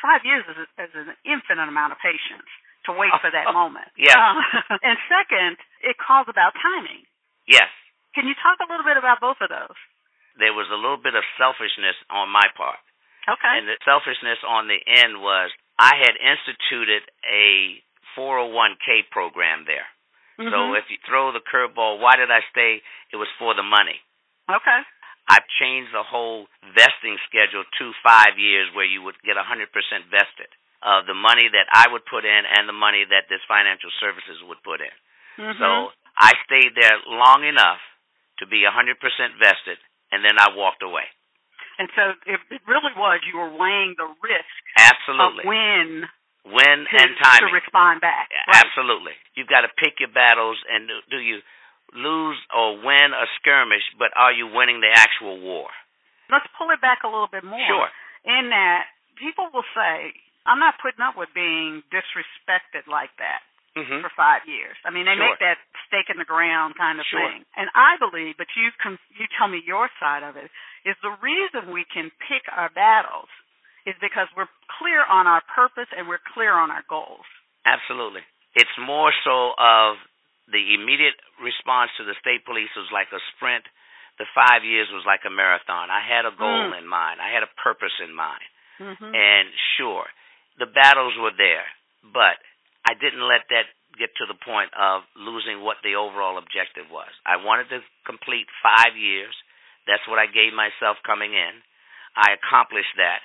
five 0.00 0.22
years 0.24 0.44
is, 0.48 0.58
is 0.78 0.92
an 0.94 1.14
infinite 1.24 1.68
amount 1.68 1.92
of 1.92 1.98
patience 2.02 2.46
to 2.86 2.92
wait 2.92 3.12
for 3.22 3.30
that 3.30 3.52
moment. 3.60 3.88
Yes. 3.96 4.14
Uh, 4.16 4.76
and 4.82 4.96
second, 5.08 5.56
it 5.82 5.96
calls 5.98 6.26
about 6.28 6.52
timing. 6.58 7.06
Yes. 7.46 7.70
Can 8.14 8.28
you 8.28 8.34
talk 8.42 8.60
a 8.60 8.68
little 8.70 8.84
bit 8.84 8.96
about 9.00 9.20
both 9.20 9.40
of 9.40 9.48
those? 9.48 9.78
There 10.38 10.52
was 10.52 10.68
a 10.72 10.78
little 10.78 11.00
bit 11.00 11.14
of 11.14 11.24
selfishness 11.36 11.96
on 12.08 12.28
my 12.32 12.44
part. 12.56 12.80
Okay. 13.28 13.54
And 13.54 13.68
the 13.68 13.78
selfishness 13.84 14.40
on 14.42 14.66
the 14.66 14.80
end 14.82 15.20
was 15.22 15.50
I 15.78 15.94
had 16.00 16.16
instituted 16.18 17.06
a 17.28 17.78
401k 18.18 19.08
program 19.10 19.64
there. 19.64 19.86
Mhm. 20.38 20.50
So 20.50 20.74
if 20.74 20.90
you 20.90 20.98
throw 21.06 21.30
the 21.32 21.40
curveball, 21.40 21.98
why 22.00 22.16
did 22.16 22.30
I 22.30 22.40
stay? 22.50 22.82
It 23.12 23.16
was 23.16 23.28
for 23.38 23.54
the 23.54 23.62
money. 23.62 24.00
okay. 24.50 24.80
I've 25.28 25.46
changed 25.60 25.92
the 25.94 26.02
whole 26.02 26.46
vesting 26.74 27.16
schedule 27.28 27.64
to 27.78 27.84
five 28.02 28.38
years 28.38 28.68
where 28.74 28.84
you 28.84 29.02
would 29.02 29.16
get 29.22 29.36
100% 29.38 29.70
vested 30.10 30.50
of 30.82 31.06
the 31.06 31.14
money 31.14 31.46
that 31.48 31.70
I 31.70 31.86
would 31.90 32.04
put 32.06 32.24
in 32.26 32.42
and 32.44 32.66
the 32.68 32.74
money 32.74 33.04
that 33.06 33.30
this 33.30 33.40
financial 33.46 33.90
services 34.02 34.42
would 34.50 34.58
put 34.66 34.80
in. 34.82 34.90
Mhm. 35.38 35.58
So 35.58 35.92
I 36.18 36.34
stayed 36.44 36.74
there 36.74 36.98
long 37.06 37.44
enough 37.44 37.80
to 38.38 38.46
be 38.46 38.64
100% 38.66 38.98
vested, 39.38 39.78
and 40.10 40.24
then 40.24 40.38
I 40.38 40.48
walked 40.50 40.82
away. 40.82 41.06
and 41.78 41.88
so 41.96 42.14
it, 42.26 42.38
it 42.50 42.60
really 42.66 42.92
was 42.94 43.20
you 43.24 43.38
were 43.38 43.48
weighing 43.48 43.94
the 43.96 44.04
risk 44.20 44.62
Absolutely. 44.78 45.40
of 45.42 45.46
when 45.48 46.10
When 46.44 46.84
to, 46.84 46.96
and 47.00 47.16
timing. 47.16 47.48
to 47.48 47.54
respond 47.54 48.00
back. 48.02 48.28
Right. 48.30 48.56
Absolutely. 48.66 49.16
You've 49.34 49.46
got 49.48 49.62
to 49.62 49.68
pick 49.78 49.98
your 49.98 50.10
battles 50.10 50.58
and 50.68 50.90
do 51.08 51.18
you 51.18 51.40
lose 51.94 52.40
or 52.52 52.76
win 52.80 53.12
a 53.12 53.26
skirmish, 53.40 53.84
but 53.98 54.10
are 54.16 54.32
you 54.32 54.48
winning 54.48 54.80
the 54.80 54.90
actual 54.92 55.40
war? 55.40 55.68
Let's 56.30 56.48
pull 56.56 56.70
it 56.72 56.80
back 56.80 57.04
a 57.04 57.10
little 57.12 57.28
bit 57.30 57.44
more. 57.44 57.60
Sure. 57.68 57.88
In 58.24 58.50
that 58.50 58.88
people 59.20 59.48
will 59.52 59.66
say, 59.76 60.16
I'm 60.46 60.58
not 60.58 60.80
putting 60.80 61.04
up 61.04 61.14
with 61.16 61.28
being 61.34 61.82
disrespected 61.92 62.88
like 62.90 63.12
that 63.18 63.42
hmm 63.72 64.04
for 64.04 64.12
five 64.12 64.44
years. 64.44 64.76
I 64.84 64.90
mean, 64.92 65.08
they 65.08 65.16
Sure. 65.16 65.32
make 65.32 65.40
that 65.40 65.56
stake 65.88 66.10
in 66.12 66.18
the 66.20 66.28
ground 66.28 66.76
kind 66.76 67.00
of 67.00 67.06
Sure. 67.08 67.20
thing. 67.24 67.44
And 67.56 67.70
I 67.74 67.96
believe, 67.96 68.36
but 68.36 68.48
you 68.56 68.68
can 68.82 68.98
you 69.16 69.26
tell 69.38 69.48
me 69.48 69.62
your 69.64 69.88
side 70.00 70.22
of 70.22 70.36
it, 70.36 70.50
is 70.84 70.96
the 71.00 71.12
reason 71.24 71.72
we 71.72 71.84
can 71.84 72.10
pick 72.28 72.44
our 72.52 72.68
battles 72.68 73.28
is 73.86 73.94
because 74.00 74.28
we're 74.36 74.50
clear 74.78 75.04
on 75.04 75.26
our 75.26 75.40
purpose 75.54 75.88
and 75.96 76.06
we're 76.06 76.20
clear 76.34 76.52
on 76.52 76.70
our 76.70 76.84
goals. 76.88 77.24
Absolutely. 77.64 78.22
It's 78.54 78.76
more 78.78 79.12
so 79.24 79.54
of 79.58 79.96
the 80.50 80.74
immediate 80.74 81.16
response 81.42 81.90
to 81.98 82.04
the 82.04 82.18
state 82.18 82.44
police 82.44 82.70
was 82.74 82.90
like 82.92 83.08
a 83.14 83.22
sprint. 83.34 83.64
The 84.18 84.26
five 84.34 84.64
years 84.64 84.88
was 84.92 85.06
like 85.06 85.24
a 85.24 85.32
marathon. 85.32 85.88
I 85.90 86.02
had 86.04 86.26
a 86.26 86.34
goal 86.36 86.70
Mm. 86.72 86.78
in 86.78 86.86
mind. 86.86 87.20
I 87.20 87.30
had 87.32 87.42
a 87.42 87.50
purpose 87.62 87.94
in 88.02 88.12
mind. 88.12 88.44
Mm-hmm. 88.78 89.14
And 89.14 89.46
sure, 89.76 90.06
the 90.58 90.66
battles 90.66 91.14
were 91.16 91.32
there, 91.36 91.64
but 92.02 92.36
I 92.84 92.94
didn't 92.94 93.22
let 93.26 93.48
that 93.50 93.66
get 93.98 94.14
to 94.16 94.26
the 94.26 94.34
point 94.34 94.72
of 94.74 95.04
losing 95.16 95.60
what 95.62 95.76
the 95.84 95.94
overall 95.96 96.38
objective 96.38 96.90
was. 96.90 97.12
I 97.24 97.36
wanted 97.36 97.68
to 97.70 97.80
complete 98.04 98.46
five 98.62 98.96
years. 98.96 99.34
That's 99.86 100.06
what 100.08 100.18
I 100.18 100.26
gave 100.26 100.52
myself 100.52 100.96
coming 101.04 101.34
in. 101.34 101.62
I 102.16 102.32
accomplished 102.32 102.96
that. 102.96 103.20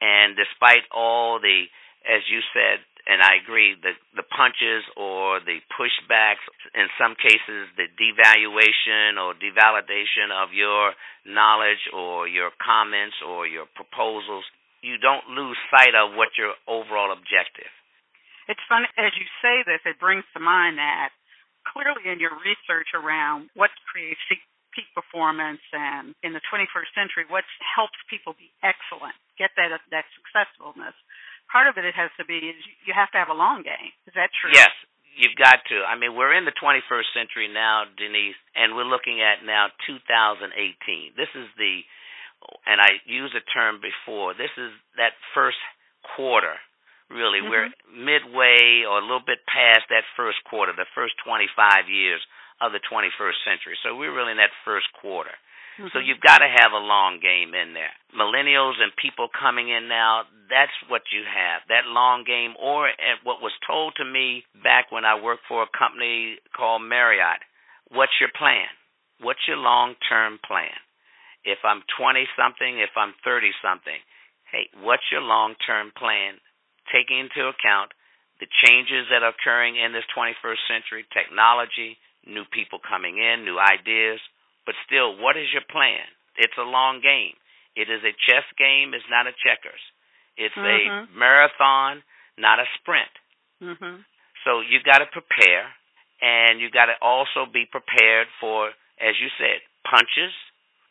And 0.00 0.36
despite 0.36 0.86
all 0.94 1.38
the, 1.40 1.66
as 2.06 2.22
you 2.30 2.40
said, 2.54 2.78
and 3.08 3.24
I 3.24 3.40
agree, 3.40 3.72
the, 3.80 3.96
the 4.12 4.26
punches 4.28 4.84
or 4.92 5.40
the 5.40 5.64
pushbacks, 5.72 6.44
in 6.76 6.92
some 7.00 7.16
cases, 7.16 7.72
the 7.80 7.88
devaluation 7.96 9.16
or 9.16 9.32
devalidation 9.32 10.28
of 10.28 10.52
your 10.52 10.92
knowledge 11.24 11.80
or 11.96 12.28
your 12.28 12.52
comments 12.60 13.16
or 13.24 13.48
your 13.48 13.64
proposals, 13.72 14.44
you 14.84 15.00
don't 15.00 15.24
lose 15.32 15.56
sight 15.72 15.96
of 15.96 16.12
what 16.20 16.36
your 16.36 16.52
overall 16.68 17.08
objective. 17.08 17.72
It's 18.44 18.62
funny 18.68 18.92
as 19.00 19.16
you 19.16 19.24
say 19.40 19.64
this, 19.64 19.80
it 19.88 19.96
brings 19.96 20.28
to 20.36 20.40
mind 20.40 20.76
that 20.76 21.08
clearly 21.64 22.12
in 22.12 22.20
your 22.20 22.36
research 22.44 22.92
around 22.92 23.48
what 23.56 23.72
creates 23.88 24.20
peak 24.28 24.88
performance 24.92 25.64
and 25.72 26.14
in 26.22 26.36
the 26.36 26.44
21st 26.46 26.92
century, 26.94 27.24
what 27.26 27.44
helps 27.60 27.98
people 28.06 28.36
be 28.36 28.52
excellent, 28.62 29.16
get 29.40 29.50
that 29.56 29.74
that 29.90 30.06
successfulness. 30.14 30.94
Part 31.50 31.66
of 31.66 31.78
it, 31.78 31.84
it 31.84 31.94
has 31.96 32.10
to 32.18 32.24
be 32.24 32.36
is 32.36 32.56
you 32.84 32.92
have 32.92 33.10
to 33.12 33.18
have 33.18 33.28
a 33.28 33.36
long 33.36 33.62
game. 33.62 33.92
Is 34.06 34.14
that 34.14 34.30
true? 34.36 34.50
Yes, 34.52 34.68
you've 35.16 35.36
got 35.36 35.64
to. 35.72 35.84
I 35.84 35.96
mean, 35.96 36.14
we're 36.14 36.34
in 36.36 36.44
the 36.44 36.52
21st 36.52 37.08
century 37.16 37.48
now, 37.48 37.84
Denise, 37.96 38.36
and 38.54 38.76
we're 38.76 38.84
looking 38.88 39.22
at 39.22 39.44
now 39.44 39.68
2018. 39.86 41.16
This 41.16 41.32
is 41.34 41.48
the, 41.56 41.80
and 42.66 42.80
I 42.80 43.00
used 43.08 43.34
a 43.34 43.40
term 43.40 43.80
before. 43.80 44.34
This 44.34 44.52
is 44.56 44.72
that 44.96 45.16
first 45.32 45.58
quarter. 46.16 46.60
Really, 47.08 47.40
Mhm. 47.40 47.48
we're 47.48 47.70
midway 47.88 48.84
or 48.84 48.98
a 48.98 49.00
little 49.00 49.24
bit 49.24 49.40
past 49.46 49.88
that 49.88 50.04
first 50.14 50.44
quarter, 50.44 50.72
the 50.72 50.84
first 50.94 51.16
25 51.24 51.88
years 51.88 52.20
of 52.60 52.72
the 52.72 52.80
21st 52.80 53.42
century. 53.44 53.78
So 53.82 53.94
we're 53.94 54.12
really 54.12 54.32
in 54.32 54.36
that 54.36 54.52
first 54.64 54.92
quarter. 54.92 55.34
So 55.78 56.00
Mhm. 56.00 56.06
you've 56.06 56.20
got 56.20 56.38
to 56.38 56.48
have 56.48 56.72
a 56.72 56.78
long 56.78 57.20
game 57.20 57.54
in 57.54 57.72
there. 57.72 57.94
Millennials 58.12 58.80
and 58.82 58.94
people 58.96 59.28
coming 59.28 59.68
in 59.68 59.86
now, 59.88 60.26
that's 60.50 60.74
what 60.88 61.02
you 61.12 61.22
have, 61.24 61.62
that 61.68 61.86
long 61.86 62.24
game. 62.24 62.56
Or 62.60 62.88
at 62.88 63.24
what 63.24 63.40
was 63.40 63.52
told 63.64 63.94
to 63.96 64.04
me 64.04 64.44
back 64.64 64.90
when 64.90 65.04
I 65.04 65.20
worked 65.20 65.44
for 65.48 65.62
a 65.62 65.76
company 65.78 66.36
called 66.56 66.82
Marriott, 66.82 67.40
what's 67.92 68.16
your 68.20 68.32
plan? 68.36 68.68
What's 69.20 69.44
your 69.46 69.60
long 69.60 69.94
term 70.08 70.40
plan? 70.44 70.74
If 71.44 71.58
I'm 71.64 71.82
20 71.96 72.26
something, 72.36 72.80
if 72.80 72.92
I'm 72.96 73.14
30 73.24 73.52
something, 73.62 74.00
hey, 74.50 74.68
what's 74.82 75.06
your 75.12 75.22
long 75.22 75.54
term 75.64 75.92
plan? 75.96 76.40
Taking 76.92 77.28
into 77.28 77.48
account 77.48 77.92
the 78.40 78.48
changes 78.64 79.10
that 79.10 79.22
are 79.22 79.34
occurring 79.34 79.76
in 79.76 79.92
this 79.92 80.06
21st 80.14 80.62
century, 80.70 81.02
technology, 81.10 81.98
new 82.26 82.46
people 82.54 82.78
coming 82.78 83.18
in, 83.18 83.44
new 83.44 83.58
ideas. 83.58 84.22
But 84.64 84.78
still, 84.86 85.18
what 85.18 85.36
is 85.36 85.50
your 85.52 85.66
plan? 85.66 86.06
It's 86.38 86.54
a 86.56 86.66
long 86.66 87.02
game. 87.02 87.34
It 87.74 87.90
is 87.90 88.02
a 88.02 88.14
chess 88.26 88.46
game, 88.58 88.94
it's 88.94 89.06
not 89.10 89.26
a 89.26 89.34
checkers. 89.42 89.82
It's 90.38 90.56
a 90.56 90.60
Mhm. 90.60 91.14
marathon, 91.14 92.02
not 92.38 92.60
a 92.60 92.66
sprint. 92.78 93.10
Mhm. 93.60 94.04
So 94.44 94.60
you 94.60 94.78
got 94.80 94.98
to 94.98 95.06
prepare, 95.06 95.74
and 96.22 96.60
you 96.60 96.70
got 96.70 96.86
to 96.86 96.96
also 97.02 97.46
be 97.46 97.66
prepared 97.66 98.28
for, 98.38 98.72
as 98.98 99.18
you 99.20 99.28
said, 99.36 99.60
punches, 99.84 100.32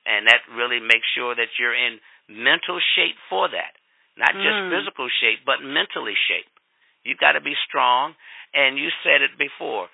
and 0.05 0.27
that 0.27 0.43
really 0.49 0.79
makes 0.79 1.07
sure 1.15 1.33
that 1.35 1.57
you're 1.57 1.73
in 1.73 1.99
mental 2.27 2.79
shape 2.95 3.17
for 3.29 3.47
that. 3.47 3.75
Not 4.17 4.33
just 4.33 4.57
Mm. 4.57 4.69
physical 4.69 5.07
shape, 5.09 5.45
but 5.45 5.61
mentally 5.61 6.15
shape. 6.15 6.49
You 7.03 7.15
got 7.15 7.33
to 7.33 7.41
be 7.41 7.55
strong, 7.67 8.15
and 8.53 8.77
you 8.77 8.91
said 9.03 9.21
it 9.21 9.37
before. 9.37 9.89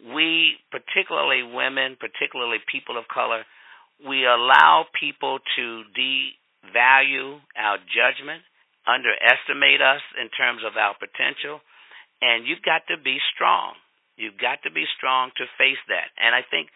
We, 0.00 0.58
particularly 0.70 1.42
women, 1.42 1.96
particularly 1.96 2.58
people 2.60 2.96
of 2.96 3.06
color, 3.08 3.44
we 4.00 4.24
allow 4.24 4.88
people 4.92 5.40
to 5.56 5.84
devalue 5.94 7.40
our 7.56 7.78
judgment, 7.78 8.44
underestimate 8.86 9.80
us 9.80 10.04
in 10.20 10.28
terms 10.32 10.62
of 10.64 10.76
our 10.76 10.94
potential, 10.96 11.60
and 12.20 12.46
you've 12.46 12.64
got 12.64 12.86
to 12.88 12.96
be 13.00 13.18
strong. 13.34 13.74
You've 14.16 14.38
got 14.38 14.62
to 14.62 14.70
be 14.70 14.86
strong 14.96 15.34
to 15.36 15.44
face 15.58 15.80
that. 15.90 16.14
And 16.16 16.36
I 16.36 16.46
think 16.46 16.70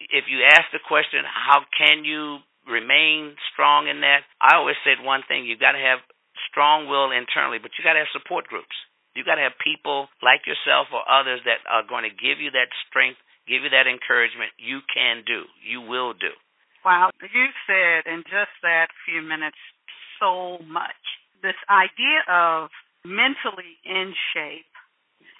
if 0.00 0.26
you 0.26 0.42
ask 0.42 0.68
the 0.74 0.82
question, 0.82 1.22
how 1.22 1.62
can 1.70 2.02
you 2.02 2.42
remain 2.66 3.36
strong 3.52 3.86
in 3.86 4.02
that? 4.02 4.26
I 4.40 4.56
always 4.58 4.80
said 4.82 5.04
one 5.04 5.22
thing, 5.28 5.46
you've 5.46 5.62
got 5.62 5.78
to 5.78 5.84
have 5.84 6.02
strong 6.50 6.90
will 6.90 7.14
internally, 7.14 7.62
but 7.62 7.70
you've 7.76 7.86
got 7.86 7.94
to 7.94 8.02
have 8.02 8.16
support 8.16 8.50
groups. 8.50 8.74
You've 9.14 9.30
got 9.30 9.38
to 9.38 9.46
have 9.46 9.54
people 9.62 10.10
like 10.18 10.42
yourself 10.42 10.90
or 10.90 11.06
others 11.06 11.38
that 11.46 11.62
are 11.70 11.86
going 11.86 12.02
to 12.02 12.10
give 12.10 12.42
you 12.42 12.50
that 12.58 12.74
strength, 12.90 13.22
give 13.46 13.62
you 13.62 13.70
that 13.70 13.86
encouragement. 13.86 14.50
You 14.58 14.82
can 14.90 15.22
do. 15.22 15.46
You 15.62 15.86
will 15.86 16.18
do. 16.18 16.34
Wow, 16.82 17.14
you 17.22 17.46
said 17.64 18.10
in 18.10 18.26
just 18.26 18.52
that 18.66 18.90
few 19.06 19.22
minutes 19.22 19.56
so 20.18 20.58
much. 20.66 20.98
This 21.44 21.60
idea 21.68 22.24
of 22.24 22.72
mentally 23.04 23.76
in 23.84 24.16
shape 24.32 24.72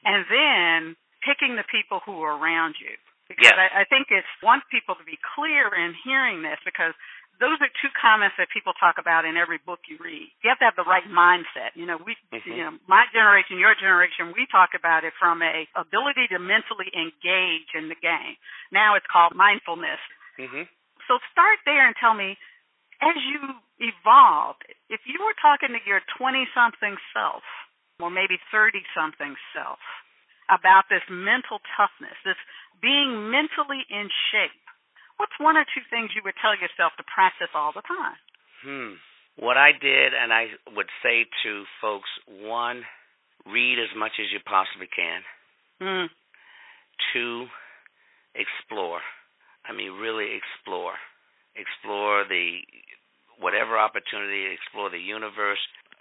and 0.05 0.29
then 0.29 0.79
picking 1.25 1.57
the 1.57 1.65
people 1.73 2.05
who 2.05 2.21
are 2.21 2.37
around 2.37 2.77
you. 2.77 2.93
Because 3.25 3.57
Yes. 3.57 3.57
I, 3.57 3.83
I 3.83 3.85
think 3.89 4.13
it's 4.13 4.29
want 4.45 4.69
people 4.69 4.95
to 5.01 5.05
be 5.05 5.17
clear 5.35 5.73
in 5.73 5.97
hearing 6.05 6.45
this 6.45 6.61
because 6.61 6.93
those 7.41 7.59
are 7.59 7.73
two 7.83 7.91
comments 7.97 8.37
that 8.39 8.53
people 8.53 8.77
talk 8.79 9.01
about 9.01 9.25
in 9.25 9.35
every 9.37 9.59
book 9.59 9.81
you 9.89 9.99
read. 9.99 10.29
You 10.45 10.53
have 10.53 10.61
to 10.61 10.69
have 10.69 10.77
the 10.77 10.87
right 10.87 11.09
mindset. 11.09 11.75
You 11.75 11.87
know, 11.89 11.99
we, 11.99 12.15
mm-hmm. 12.31 12.47
you 12.47 12.63
know, 12.63 12.77
my 12.87 13.09
generation, 13.11 13.59
your 13.59 13.75
generation, 13.75 14.37
we 14.37 14.47
talk 14.53 14.77
about 14.77 15.03
it 15.03 15.17
from 15.19 15.43
a 15.43 15.67
ability 15.75 16.31
to 16.31 16.39
mentally 16.39 16.93
engage 16.95 17.73
in 17.75 17.89
the 17.89 17.99
game. 17.99 18.37
Now 18.71 18.95
it's 18.95 19.09
called 19.11 19.35
mindfulness. 19.35 19.99
Mm-hmm. 20.39 20.69
So 21.09 21.19
start 21.33 21.59
there 21.65 21.89
and 21.89 21.97
tell 21.99 22.15
me, 22.15 22.37
as 23.03 23.17
you 23.27 23.41
evolved, 23.81 24.63
if 24.91 25.01
you 25.07 25.19
were 25.23 25.35
talking 25.39 25.75
to 25.75 25.83
your 25.83 26.03
20 26.19 26.47
something 26.55 26.97
self, 27.15 27.43
or 27.99 28.11
maybe 28.11 28.39
30 28.53 28.83
something 28.95 29.35
self, 29.55 29.79
about 30.51 30.87
this 30.91 31.05
mental 31.09 31.59
toughness, 31.75 32.17
this 32.25 32.39
being 32.83 33.31
mentally 33.31 33.83
in 33.89 34.11
shape, 34.31 34.63
what's 35.17 35.35
one 35.41 35.57
or 35.57 35.65
two 35.65 35.83
things 35.89 36.13
you 36.15 36.23
would 36.25 36.39
tell 36.43 36.55
yourself 36.55 36.93
to 36.99 37.05
practice 37.07 37.51
all 37.55 37.73
the 37.73 37.87
time? 37.87 38.19
Hmm. 38.63 38.95
What 39.37 39.57
I 39.57 39.73
did, 39.75 40.15
and 40.15 40.33
I 40.33 40.55
would 40.77 40.91
say 41.03 41.27
to 41.43 41.65
folks, 41.81 42.09
one, 42.29 42.87
read 43.47 43.79
as 43.83 43.91
much 43.97 44.21
as 44.21 44.31
you 44.31 44.39
possibly 44.47 44.87
can. 44.87 45.21
Hmm. 45.83 46.07
Two, 47.13 47.47
explore. 48.35 49.01
I 49.67 49.73
mean, 49.73 49.93
really 49.99 50.39
explore. 50.39 50.95
Explore 51.57 52.27
the 52.29 52.63
whatever 53.39 53.79
opportunity, 53.79 54.51
explore 54.55 54.91
the 54.91 55.01
universe, 55.01 55.61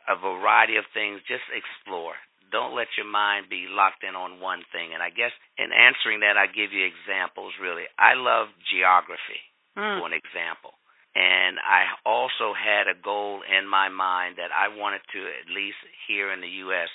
a 0.09 0.15
variety 0.17 0.77
of 0.77 0.85
things. 0.93 1.21
Just 1.27 1.45
explore. 1.49 2.13
Don't 2.51 2.77
let 2.77 2.89
your 2.97 3.09
mind 3.09 3.49
be 3.49 3.65
locked 3.65 4.05
in 4.05 4.13
on 4.13 4.37
one 4.37 4.61
thing. 4.69 4.93
And 4.93 5.01
I 5.01 5.09
guess 5.09 5.33
in 5.57 5.73
answering 5.73 6.21
that, 6.21 6.37
I 6.37 6.45
give 6.45 6.69
you 6.69 6.85
examples, 6.85 7.57
really. 7.57 7.89
I 7.97 8.13
love 8.13 8.53
geography, 8.69 9.41
mm. 9.73 9.97
for 9.97 10.05
an 10.05 10.13
example. 10.13 10.77
And 11.13 11.57
I 11.61 11.93
also 12.05 12.57
had 12.57 12.89
a 12.89 12.97
goal 12.97 13.41
in 13.45 13.69
my 13.69 13.89
mind 13.89 14.37
that 14.37 14.49
I 14.49 14.73
wanted 14.73 15.01
to, 15.13 15.19
at 15.21 15.49
least 15.49 15.77
here 16.09 16.33
in 16.33 16.41
the 16.41 16.65
U.S., 16.69 16.89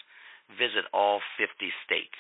visit 0.59 0.87
all 0.95 1.23
50 1.39 1.71
states. 1.87 2.19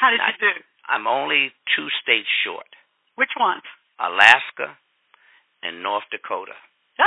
How 0.00 0.10
did 0.12 0.20
you 0.20 0.36
do? 0.40 0.54
I'm 0.88 1.06
only 1.06 1.52
two 1.76 1.88
states 2.00 2.28
short. 2.44 2.68
Which 3.16 3.32
ones? 3.36 3.64
Alaska 4.00 4.76
and 5.62 5.82
North 5.82 6.06
Dakota. 6.10 6.56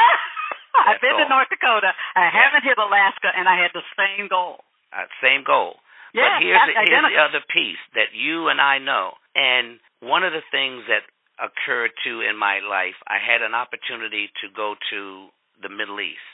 I've 0.87 1.03
been 1.03 1.19
all. 1.19 1.23
to 1.23 1.29
North 1.29 1.49
Dakota. 1.51 1.91
I 2.15 2.27
yeah. 2.27 2.31
haven't 2.31 2.63
hit 2.63 2.79
Alaska, 2.79 3.29
and 3.31 3.47
I 3.47 3.59
had 3.59 3.75
the 3.75 3.85
same 3.95 4.31
goal. 4.31 4.63
Uh, 4.91 5.07
same 5.19 5.43
goal. 5.43 5.79
Yeah, 6.11 6.39
but 6.39 6.43
here's 6.43 6.65
the, 6.67 6.75
here's 6.83 7.07
the 7.15 7.21
other 7.23 7.43
piece 7.47 7.79
that 7.95 8.11
you 8.11 8.51
and 8.51 8.59
I 8.59 8.79
know. 8.79 9.15
And 9.35 9.79
one 10.03 10.27
of 10.27 10.35
the 10.35 10.43
things 10.51 10.83
that 10.91 11.07
occurred 11.39 11.95
too 12.03 12.19
in 12.19 12.35
my 12.35 12.59
life, 12.59 12.99
I 13.07 13.15
had 13.19 13.39
an 13.41 13.55
opportunity 13.55 14.27
to 14.43 14.51
go 14.51 14.75
to 14.91 15.31
the 15.63 15.71
Middle 15.71 15.99
East, 16.03 16.27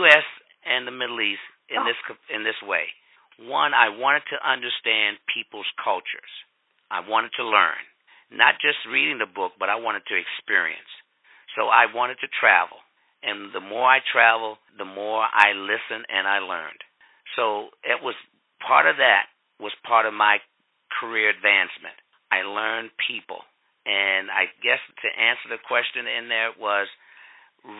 U.S. 0.00 0.26
and 0.64 0.84
the 0.84 0.92
Middle 0.92 1.20
East 1.20 1.44
in 1.72 1.80
oh. 1.80 1.88
this 1.88 1.98
in 2.28 2.44
this 2.44 2.60
way. 2.60 2.92
One, 3.40 3.72
I 3.72 3.92
wanted 3.92 4.24
to 4.32 4.40
understand 4.40 5.20
people's 5.28 5.68
cultures. 5.80 6.32
I 6.88 7.04
wanted 7.04 7.32
to 7.36 7.44
learn, 7.44 7.76
not 8.32 8.56
just 8.60 8.80
reading 8.88 9.18
the 9.18 9.28
book, 9.28 9.52
but 9.60 9.68
I 9.68 9.76
wanted 9.76 10.04
to 10.08 10.16
experience. 10.16 10.88
So 11.56 11.72
I 11.72 11.88
wanted 11.92 12.20
to 12.20 12.28
travel, 12.38 12.76
and 13.24 13.50
the 13.52 13.64
more 13.64 13.88
I 13.88 13.98
travel, 14.12 14.58
the 14.76 14.84
more 14.84 15.24
I 15.24 15.56
listened 15.56 16.04
and 16.12 16.28
I 16.28 16.38
learned. 16.38 16.84
So 17.34 17.72
it 17.82 18.04
was 18.04 18.14
part 18.60 18.86
of 18.86 18.96
that 18.96 19.26
was 19.58 19.72
part 19.88 20.04
of 20.04 20.12
my 20.12 20.38
career 21.00 21.30
advancement. 21.30 21.96
I 22.30 22.44
learned 22.44 22.90
people. 23.08 23.40
And 23.86 24.28
I 24.30 24.50
guess 24.60 24.82
to 25.00 25.08
answer 25.08 25.48
the 25.48 25.62
question 25.62 26.04
in 26.10 26.28
there 26.28 26.50
was 26.58 26.88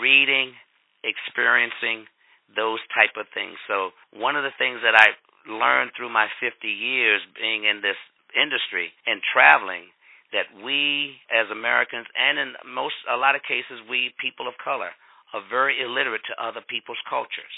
reading, 0.01 0.55
experiencing 1.03 2.07
those 2.55 2.79
type 2.95 3.19
of 3.19 3.27
things. 3.35 3.59
So 3.67 3.91
one 4.15 4.39
of 4.39 4.47
the 4.47 4.55
things 4.57 4.81
that 4.87 4.95
I 4.95 5.19
learned 5.51 5.93
through 5.97 6.15
my 6.15 6.31
50 6.39 6.67
years 6.67 7.21
being 7.35 7.67
in 7.67 7.83
this 7.83 7.99
industry 8.35 8.95
and 9.07 9.21
traveling 9.21 9.91
that 10.35 10.51
we 10.63 11.15
as 11.31 11.47
Americans 11.51 12.07
and 12.17 12.39
in 12.39 12.49
most 12.67 12.99
a 13.07 13.19
lot 13.19 13.35
of 13.39 13.43
cases 13.47 13.79
we 13.87 14.11
people 14.19 14.51
of 14.51 14.55
color 14.59 14.91
are 15.35 15.43
very 15.51 15.79
illiterate 15.83 16.23
to 16.31 16.35
other 16.39 16.63
people's 16.67 17.01
cultures. 17.11 17.51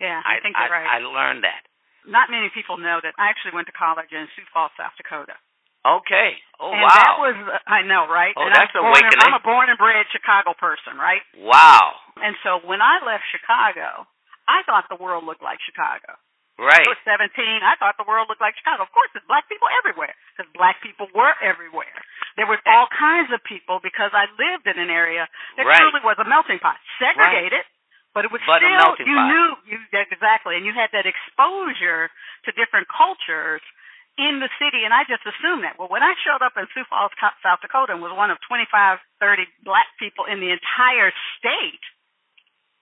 Yeah, 0.00 0.20
I, 0.24 0.40
I 0.40 0.44
think 0.44 0.56
you're 0.56 0.72
I, 0.72 0.80
right. 0.80 0.88
I 0.88 0.98
learned 1.04 1.44
that. 1.44 1.68
Not 2.08 2.32
many 2.32 2.48
people 2.56 2.80
know 2.80 2.96
that 3.04 3.12
I 3.20 3.28
actually 3.28 3.52
went 3.52 3.68
to 3.68 3.76
college 3.76 4.08
in 4.08 4.24
Sioux 4.32 4.48
Falls, 4.56 4.72
South 4.80 4.96
Dakota. 4.96 5.36
Okay. 5.84 6.36
Oh 6.60 6.72
and 6.72 6.84
wow. 6.84 6.92
that 6.92 7.14
was 7.16 7.36
uh, 7.40 7.56
I 7.64 7.80
know, 7.84 8.04
right? 8.04 8.36
Oh, 8.36 8.44
and 8.44 8.52
that's 8.52 8.72
I'm 8.76 8.84
awakening. 8.84 9.16
In, 9.16 9.32
I'm 9.32 9.36
a 9.36 9.44
born 9.44 9.72
and 9.72 9.80
bred 9.80 10.04
Chicago 10.12 10.52
person, 10.56 11.00
right? 11.00 11.24
Wow. 11.40 11.96
And 12.20 12.36
so 12.44 12.60
when 12.68 12.84
I 12.84 13.00
left 13.00 13.24
Chicago, 13.32 14.04
I 14.44 14.60
thought 14.68 14.92
the 14.92 15.00
world 15.00 15.24
looked 15.24 15.40
like 15.40 15.56
Chicago. 15.64 16.20
Right. 16.60 16.84
I 16.84 16.92
was 16.92 17.00
17. 17.08 17.32
I 17.64 17.80
thought 17.80 17.96
the 17.96 18.04
world 18.04 18.28
looked 18.28 18.44
like 18.44 18.52
Chicago. 18.60 18.84
Of 18.84 18.92
course, 18.92 19.08
there's 19.16 19.24
black 19.24 19.48
people 19.48 19.72
everywhere 19.80 20.12
because 20.36 20.44
black 20.52 20.84
people 20.84 21.08
were 21.16 21.32
everywhere. 21.40 21.96
There 22.40 22.48
was 22.48 22.56
eh. 22.64 22.72
all 22.72 22.88
kinds 22.88 23.28
of 23.36 23.44
people 23.44 23.84
because 23.84 24.16
I 24.16 24.24
lived 24.40 24.64
in 24.64 24.80
an 24.80 24.88
area 24.88 25.28
that 25.60 25.68
right. 25.68 25.76
truly 25.76 26.00
was 26.00 26.16
a 26.16 26.24
melting 26.24 26.56
pot, 26.56 26.80
segregated. 26.96 27.68
Right 27.68 27.76
but 28.10 28.26
it 28.26 28.32
was 28.34 28.42
but 28.42 28.58
still 28.58 29.06
you 29.06 29.14
pot. 29.14 29.30
knew 29.30 29.46
you 29.70 29.78
exactly, 29.94 30.58
and 30.58 30.66
you 30.66 30.74
had 30.74 30.90
that 30.90 31.06
exposure 31.06 32.10
to 32.42 32.50
different 32.58 32.90
cultures 32.90 33.62
in 34.18 34.42
the 34.42 34.50
city, 34.58 34.82
and 34.82 34.90
I 34.90 35.06
just 35.06 35.22
assumed 35.22 35.62
that. 35.62 35.78
Well, 35.78 35.86
when 35.86 36.02
I 36.02 36.18
showed 36.26 36.42
up 36.42 36.58
in 36.58 36.66
Sioux 36.74 36.82
Falls, 36.90 37.14
South 37.16 37.62
Dakota, 37.62 37.94
and 37.94 38.02
was 38.02 38.10
one 38.10 38.34
of 38.34 38.42
25, 38.50 38.98
30 39.22 39.46
black 39.62 39.86
people 40.02 40.26
in 40.26 40.42
the 40.42 40.50
entire 40.50 41.14
state. 41.38 41.84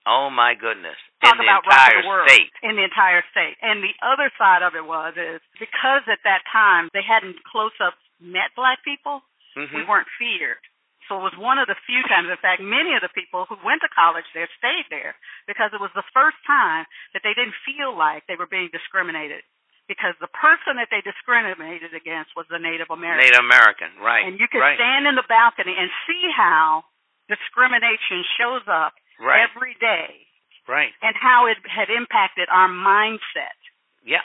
Oh 0.09 0.33
my 0.33 0.57
goodness! 0.57 0.97
Talk 1.21 1.37
in 1.37 1.45
about 1.45 1.61
the 1.61 1.69
entire 1.69 2.01
the 2.01 2.07
world, 2.09 2.25
state. 2.25 2.49
In 2.65 2.73
the 2.73 2.85
entire 2.87 3.21
state, 3.29 3.61
and 3.61 3.85
the 3.85 3.93
other 4.01 4.33
side 4.39 4.65
of 4.65 4.73
it 4.73 4.81
was 4.87 5.13
is 5.13 5.43
because 5.61 6.01
at 6.09 6.25
that 6.25 6.41
time 6.49 6.89
they 6.97 7.05
hadn't 7.05 7.37
close 7.45 7.75
up 7.77 7.93
met 8.17 8.49
black 8.57 8.81
people, 8.81 9.21
mm-hmm. 9.57 9.75
we 9.75 9.83
weren't 9.85 10.09
feared. 10.17 10.61
So 11.09 11.17
it 11.17 11.25
was 11.25 11.37
one 11.41 11.57
of 11.57 11.65
the 11.65 11.79
few 11.89 12.05
times, 12.05 12.29
in 12.29 12.37
fact, 12.37 12.61
many 12.61 12.93
of 12.93 13.01
the 13.01 13.09
people 13.09 13.49
who 13.49 13.57
went 13.65 13.81
to 13.81 13.89
college 13.89 14.29
there 14.37 14.45
stayed 14.61 14.85
there 14.93 15.17
because 15.49 15.73
it 15.73 15.81
was 15.81 15.89
the 15.97 16.05
first 16.13 16.37
time 16.45 16.85
that 17.17 17.25
they 17.25 17.33
didn't 17.33 17.57
feel 17.65 17.97
like 17.97 18.29
they 18.29 18.37
were 18.37 18.45
being 18.45 18.69
discriminated 18.69 19.41
because 19.89 20.13
the 20.21 20.29
person 20.29 20.77
that 20.77 20.93
they 20.93 21.01
discriminated 21.01 21.97
against 21.97 22.37
was 22.37 22.45
the 22.53 22.61
Native 22.61 22.93
American. 22.93 23.25
Native 23.25 23.41
American, 23.41 23.89
right. 23.97 24.21
And 24.21 24.37
you 24.37 24.45
could 24.45 24.61
right. 24.61 24.77
stand 24.77 25.09
in 25.09 25.17
the 25.17 25.25
balcony 25.25 25.73
and 25.73 25.89
see 26.05 26.29
how 26.29 26.85
discrimination 27.25 28.21
shows 28.37 28.61
up 28.69 28.93
right. 29.17 29.49
every 29.49 29.73
day. 29.81 30.29
Right. 30.69 30.93
And 31.01 31.17
how 31.17 31.49
it 31.49 31.57
had 31.65 31.89
impacted 31.89 32.45
our 32.53 32.69
mindset. 32.69 33.57
Yeah. 34.05 34.21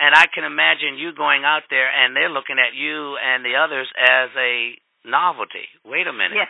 And 0.00 0.16
I 0.16 0.24
can 0.32 0.48
imagine 0.48 0.96
you 0.96 1.12
going 1.12 1.44
out 1.44 1.68
there 1.68 1.92
and 1.92 2.16
they're 2.16 2.32
looking 2.32 2.56
at 2.56 2.72
you 2.72 3.20
and 3.20 3.44
the 3.44 3.60
others 3.60 3.86
as 4.00 4.32
a 4.32 4.80
novelty. 5.04 5.68
Wait 5.84 6.08
a 6.08 6.12
minute. 6.12 6.40
Yes. 6.40 6.48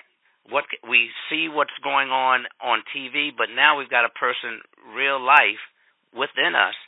What 0.48 0.64
we 0.88 1.10
see 1.28 1.50
what's 1.50 1.74
going 1.82 2.10
on 2.10 2.46
on 2.62 2.82
TV, 2.94 3.30
but 3.36 3.50
now 3.50 3.76
we've 3.76 3.90
got 3.90 4.06
a 4.06 4.14
person 4.14 4.62
real 4.94 5.20
life 5.20 5.60
within 6.14 6.54
us. 6.54 6.78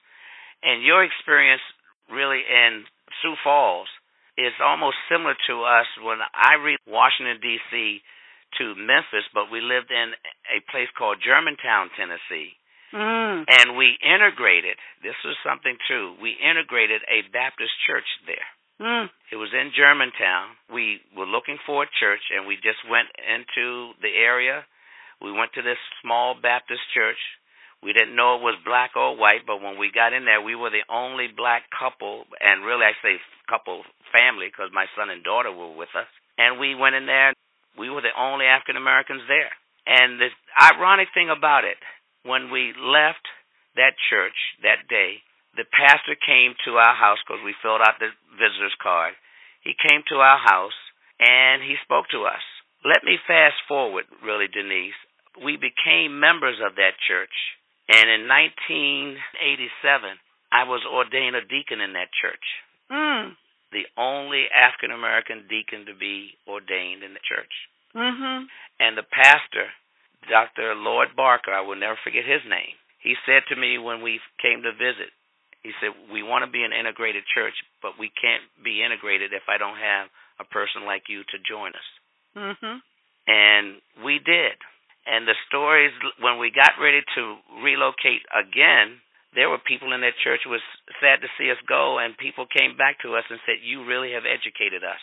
And 0.62 0.87
your 0.87 1.03
experience 1.03 1.62
really 2.11 2.46
in 2.46 2.87
Sioux 3.20 3.35
Falls 3.42 3.90
is 4.38 4.55
almost 4.62 4.96
similar 5.11 5.35
to 5.51 5.66
us 5.66 5.87
when 6.01 6.18
I 6.33 6.57
read 6.62 6.79
Washington 6.87 7.42
D.C. 7.42 8.01
to 8.59 8.75
Memphis, 8.79 9.27
but 9.35 9.51
we 9.53 9.61
lived 9.61 9.90
in 9.90 10.14
a 10.48 10.62
place 10.70 10.88
called 10.96 11.20
Germantown, 11.20 11.90
Tennessee. 11.98 12.57
Mm. 12.93 13.45
And 13.49 13.77
we 13.77 13.97
integrated, 14.05 14.77
this 15.03 15.17
was 15.25 15.37
something 15.41 15.77
too, 15.89 16.15
we 16.21 16.37
integrated 16.37 17.03
a 17.09 17.25
Baptist 17.33 17.73
church 17.89 18.07
there. 18.29 18.49
Mm. 18.81 19.09
It 19.31 19.37
was 19.37 19.53
in 19.53 19.73
Germantown. 19.77 20.57
We 20.73 21.01
were 21.17 21.29
looking 21.29 21.59
for 21.65 21.85
a 21.85 21.95
church, 22.01 22.21
and 22.35 22.47
we 22.47 22.57
just 22.57 22.83
went 22.89 23.09
into 23.17 23.97
the 24.03 24.13
area. 24.13 24.65
We 25.21 25.33
went 25.33 25.55
to 25.55 25.63
this 25.63 25.79
small 26.03 26.35
Baptist 26.35 26.83
church. 26.93 27.21
We 27.83 27.93
didn't 27.93 28.15
know 28.15 28.39
it 28.39 28.47
was 28.47 28.59
black 28.65 28.95
or 28.95 29.17
white, 29.17 29.47
but 29.47 29.63
when 29.63 29.79
we 29.79 29.91
got 29.91 30.13
in 30.13 30.25
there, 30.25 30.41
we 30.41 30.55
were 30.55 30.71
the 30.71 30.87
only 30.91 31.27
black 31.27 31.67
couple, 31.71 32.27
and 32.39 32.65
really 32.65 32.87
I 32.87 32.95
say 33.03 33.19
couple 33.51 33.83
family 34.15 34.49
because 34.49 34.71
my 34.73 34.87
son 34.97 35.11
and 35.11 35.23
daughter 35.23 35.51
were 35.51 35.75
with 35.75 35.93
us. 35.99 36.09
And 36.39 36.59
we 36.59 36.75
went 36.75 36.95
in 36.95 37.07
there. 37.07 37.35
We 37.77 37.91
were 37.91 38.01
the 38.01 38.15
only 38.17 38.47
African 38.47 38.77
Americans 38.77 39.23
there. 39.29 39.53
And 39.85 40.21
the 40.21 40.31
ironic 40.57 41.09
thing 41.13 41.29
about 41.29 41.65
it, 41.65 41.77
when 42.25 42.51
we 42.51 42.75
left 42.79 43.27
that 43.77 43.95
church 44.11 44.37
that 44.63 44.89
day, 44.89 45.23
the 45.57 45.69
pastor 45.69 46.17
came 46.17 46.55
to 46.65 46.81
our 46.81 46.95
house 46.95 47.19
because 47.25 47.45
we 47.45 47.55
filled 47.61 47.83
out 47.85 48.01
the 48.01 48.13
visitor's 48.39 48.77
card. 48.81 49.15
He 49.63 49.75
came 49.77 50.03
to 50.09 50.17
our 50.25 50.39
house 50.39 50.77
and 51.21 51.63
he 51.63 51.77
spoke 51.85 52.09
to 52.11 52.25
us. 52.25 52.43
Let 52.85 53.05
me 53.05 53.19
fast 53.27 53.63
forward, 53.69 54.07
really, 54.25 54.49
Denise. 54.49 54.97
We 55.39 55.57
became 55.57 56.19
members 56.19 56.59
of 56.59 56.75
that 56.77 56.99
church, 57.09 57.33
and 57.89 58.11
in 58.11 58.29
1987, 58.29 60.19
I 60.51 60.65
was 60.69 60.85
ordained 60.85 61.37
a 61.37 61.47
deacon 61.47 61.81
in 61.81 61.95
that 61.95 62.13
church. 62.13 62.45
Mm. 62.91 63.33
The 63.73 63.89
only 63.97 64.51
African 64.53 64.91
American 64.93 65.49
deacon 65.49 65.87
to 65.87 65.95
be 65.97 66.37
ordained 66.45 67.01
in 67.01 67.15
the 67.15 67.25
church. 67.25 67.55
Mm-hmm. 67.97 68.45
And 68.81 68.99
the 68.99 69.09
pastor 69.09 69.73
Dr. 70.29 70.75
Lloyd 70.75 71.17
Barker, 71.17 71.53
I 71.53 71.61
will 71.61 71.77
never 71.77 71.99
forget 72.03 72.25
his 72.25 72.43
name. 72.49 72.77
He 73.03 73.15
said 73.27 73.43
to 73.49 73.57
me 73.57 73.79
when 73.79 74.03
we 74.03 74.21
came 74.41 74.63
to 74.63 74.73
visit, 74.73 75.11
he 75.63 75.73
said, 75.81 75.91
We 76.11 76.23
want 76.23 76.45
to 76.45 76.51
be 76.51 76.63
an 76.63 76.73
integrated 76.73 77.25
church, 77.35 77.55
but 77.83 77.99
we 77.99 78.11
can't 78.11 78.43
be 78.63 78.83
integrated 78.83 79.33
if 79.33 79.43
I 79.49 79.59
don't 79.59 79.79
have 79.79 80.09
a 80.39 80.45
person 80.45 80.85
like 80.85 81.09
you 81.09 81.23
to 81.23 81.39
join 81.39 81.73
us. 81.75 81.89
Mhm. 82.37 82.83
And 83.27 83.83
we 84.03 84.19
did. 84.19 84.59
And 85.07 85.27
the 85.27 85.35
stories, 85.47 85.93
when 86.19 86.39
we 86.39 86.51
got 86.51 86.79
ready 86.79 87.03
to 87.15 87.39
relocate 87.63 88.25
again, 88.33 89.01
there 89.35 89.51
were 89.51 89.59
people 89.59 89.93
in 89.93 90.01
that 90.03 90.17
church 90.19 90.45
was 90.47 90.63
sad 91.01 91.21
to 91.23 91.29
see 91.39 91.51
us 91.51 91.59
go, 91.67 91.99
and 91.99 92.17
people 92.17 92.47
came 92.47 92.77
back 92.77 92.99
to 93.01 93.17
us 93.17 93.25
and 93.31 93.41
said, 93.47 93.61
"You 93.61 93.83
really 93.85 94.13
have 94.13 94.27
educated 94.27 94.85
us." 94.85 95.01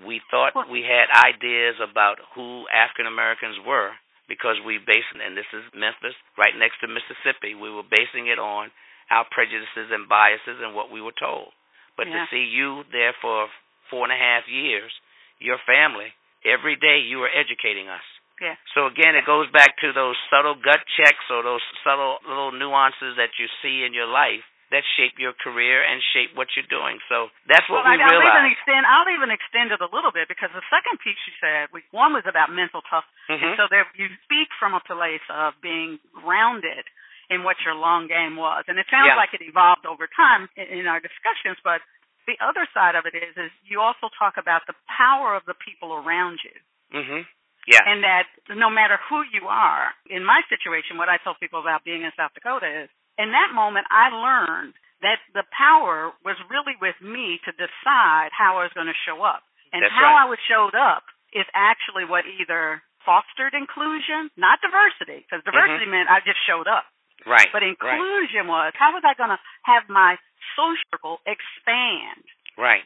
We 0.00 0.20
thought 0.30 0.68
we 0.68 0.82
had 0.82 1.10
ideas 1.10 1.80
about 1.80 2.18
who 2.34 2.68
African 2.68 3.06
Americans 3.06 3.58
were 3.60 3.96
because 4.28 4.60
we 4.60 4.78
based, 4.78 5.08
and 5.16 5.34
this 5.36 5.48
is 5.56 5.64
Memphis, 5.74 6.14
right 6.36 6.54
next 6.54 6.78
to 6.84 6.86
Mississippi. 6.86 7.56
We 7.56 7.72
were 7.72 7.82
basing 7.88 8.28
it 8.28 8.38
on 8.38 8.70
our 9.10 9.24
prejudices 9.32 9.88
and 9.90 10.08
biases 10.08 10.60
and 10.60 10.76
what 10.76 10.92
we 10.92 11.00
were 11.00 11.16
told. 11.16 11.52
But 11.96 12.06
Yeah. 12.06 12.24
to 12.24 12.30
see 12.30 12.44
you 12.44 12.84
there 12.92 13.14
for 13.14 13.50
four 13.88 14.04
and 14.04 14.12
a 14.12 14.16
half 14.16 14.46
years, 14.46 14.92
your 15.40 15.58
family, 15.58 16.12
every 16.44 16.76
day 16.76 16.98
you 16.98 17.18
were 17.18 17.30
educating 17.32 17.88
us. 17.88 18.04
Yeah. 18.40 18.54
So 18.74 18.86
again, 18.86 19.16
it 19.16 19.24
goes 19.24 19.50
back 19.50 19.76
to 19.78 19.92
those 19.92 20.16
subtle 20.30 20.54
gut 20.54 20.84
checks 20.96 21.24
or 21.30 21.42
those 21.42 21.62
subtle 21.82 22.20
little 22.22 22.52
nuances 22.52 23.16
that 23.16 23.30
you 23.38 23.48
see 23.62 23.82
in 23.82 23.92
your 23.92 24.06
life 24.06 24.44
that 24.70 24.84
shape 25.00 25.16
your 25.16 25.32
career 25.32 25.80
and 25.80 26.02
shape 26.12 26.36
what 26.36 26.48
you're 26.52 26.68
doing. 26.68 27.00
So 27.08 27.32
that's 27.48 27.64
what 27.72 27.84
well, 27.84 27.96
we 27.96 28.00
I, 28.00 28.04
I'll 28.04 28.20
even 28.20 28.20
realized. 28.20 28.52
extend. 28.52 28.84
I'll 28.84 29.08
even 29.08 29.30
extend 29.32 29.68
it 29.72 29.80
a 29.80 29.88
little 29.88 30.12
bit 30.12 30.28
because 30.28 30.52
the 30.52 30.64
second 30.68 31.00
piece 31.00 31.16
you 31.24 31.32
said, 31.40 31.72
we, 31.72 31.80
one 31.90 32.12
was 32.12 32.24
about 32.28 32.52
mental 32.52 32.84
toughness. 32.84 33.16
Mhm. 33.32 33.42
And 33.42 33.50
so 33.56 33.64
there, 33.72 33.88
you 33.96 34.08
speak 34.28 34.48
from 34.60 34.74
a 34.76 34.80
place 34.84 35.24
of 35.32 35.56
being 35.64 35.96
grounded 36.12 36.84
in 37.32 37.44
what 37.44 37.56
your 37.64 37.74
long 37.76 38.08
game 38.08 38.36
was, 38.36 38.64
and 38.68 38.78
it 38.80 38.86
sounds 38.88 39.08
Yeah. 39.12 39.16
like 39.20 39.32
it 39.36 39.40
evolved 39.44 39.84
over 39.84 40.06
time 40.08 40.48
in, 40.56 40.80
in 40.80 40.86
our 40.86 41.00
discussions. 41.00 41.56
But 41.64 41.80
the 42.28 42.36
other 42.40 42.64
side 42.72 42.94
of 42.96 43.04
it 43.04 43.12
is, 43.16 43.36
is 43.36 43.50
you 43.64 43.80
also 43.80 44.08
talk 44.18 44.36
about 44.36 44.64
the 44.68 44.76
power 44.88 45.32
of 45.36 45.44
the 45.44 45.52
people 45.56 45.92
around 45.96 46.40
you, 46.44 46.56
Mhm. 46.92 47.26
Yeah. 47.68 47.84
and 47.84 48.04
that 48.04 48.28
no 48.48 48.68
matter 48.70 48.96
who 49.08 49.24
you 49.32 49.48
are, 49.48 49.92
in 50.08 50.24
my 50.24 50.40
situation, 50.48 50.96
what 50.96 51.08
I 51.08 51.16
tell 51.18 51.34
people 51.36 51.60
about 51.60 51.84
being 51.84 52.02
in 52.02 52.12
South 52.16 52.32
Dakota 52.32 52.68
is, 52.84 52.88
in 53.18 53.34
that 53.34 53.50
moment, 53.52 53.86
I 53.90 54.14
learned 54.14 54.74
that 55.02 55.18
the 55.34 55.46
power 55.54 56.10
was 56.24 56.38
really 56.50 56.74
with 56.82 56.98
me 57.02 57.38
to 57.46 57.52
decide 57.54 58.30
how 58.34 58.58
I 58.58 58.66
was 58.66 58.74
going 58.74 58.90
to 58.90 59.00
show 59.06 59.22
up. 59.22 59.42
And 59.70 59.82
That's 59.84 59.94
how 59.94 60.14
right. 60.16 60.26
I 60.26 60.30
was 60.30 60.40
showed 60.48 60.74
up 60.74 61.04
is 61.34 61.46
actually 61.54 62.08
what 62.08 62.24
either 62.26 62.80
fostered 63.04 63.54
inclusion, 63.54 64.30
not 64.34 64.58
diversity, 64.64 65.22
because 65.22 65.44
mm-hmm. 65.44 65.54
diversity 65.54 65.86
meant 65.86 66.08
I 66.10 66.18
just 66.24 66.40
showed 66.46 66.66
up. 66.66 66.88
right. 67.26 67.46
But 67.52 67.62
right. 67.62 67.74
inclusion 67.74 68.48
was 68.48 68.72
how 68.78 68.94
was 68.96 69.04
I 69.04 69.14
going 69.14 69.30
to 69.34 69.40
have 69.68 69.86
my 69.90 70.16
social 70.56 70.80
circle 70.90 71.16
expand 71.28 72.24
Right. 72.56 72.82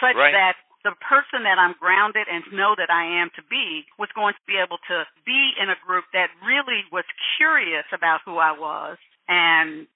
such 0.00 0.16
Right. 0.16 0.32
that 0.36 0.56
the 0.84 0.92
person 1.00 1.48
that 1.48 1.56
I'm 1.56 1.72
grounded 1.80 2.28
and 2.28 2.44
know 2.52 2.76
that 2.76 2.92
I 2.92 3.24
am 3.24 3.30
to 3.40 3.42
be 3.48 3.86
was 3.96 4.12
going 4.12 4.34
to 4.36 4.44
be 4.46 4.60
able 4.60 4.76
to 4.92 5.06
be 5.24 5.56
in 5.56 5.70
a 5.72 5.78
group 5.86 6.04
that 6.12 6.28
really 6.44 6.84
was 6.92 7.04
curious 7.40 7.86
about 7.92 8.20
who 8.28 8.36
I 8.36 8.52
was. 8.52 8.98
And 9.28 9.86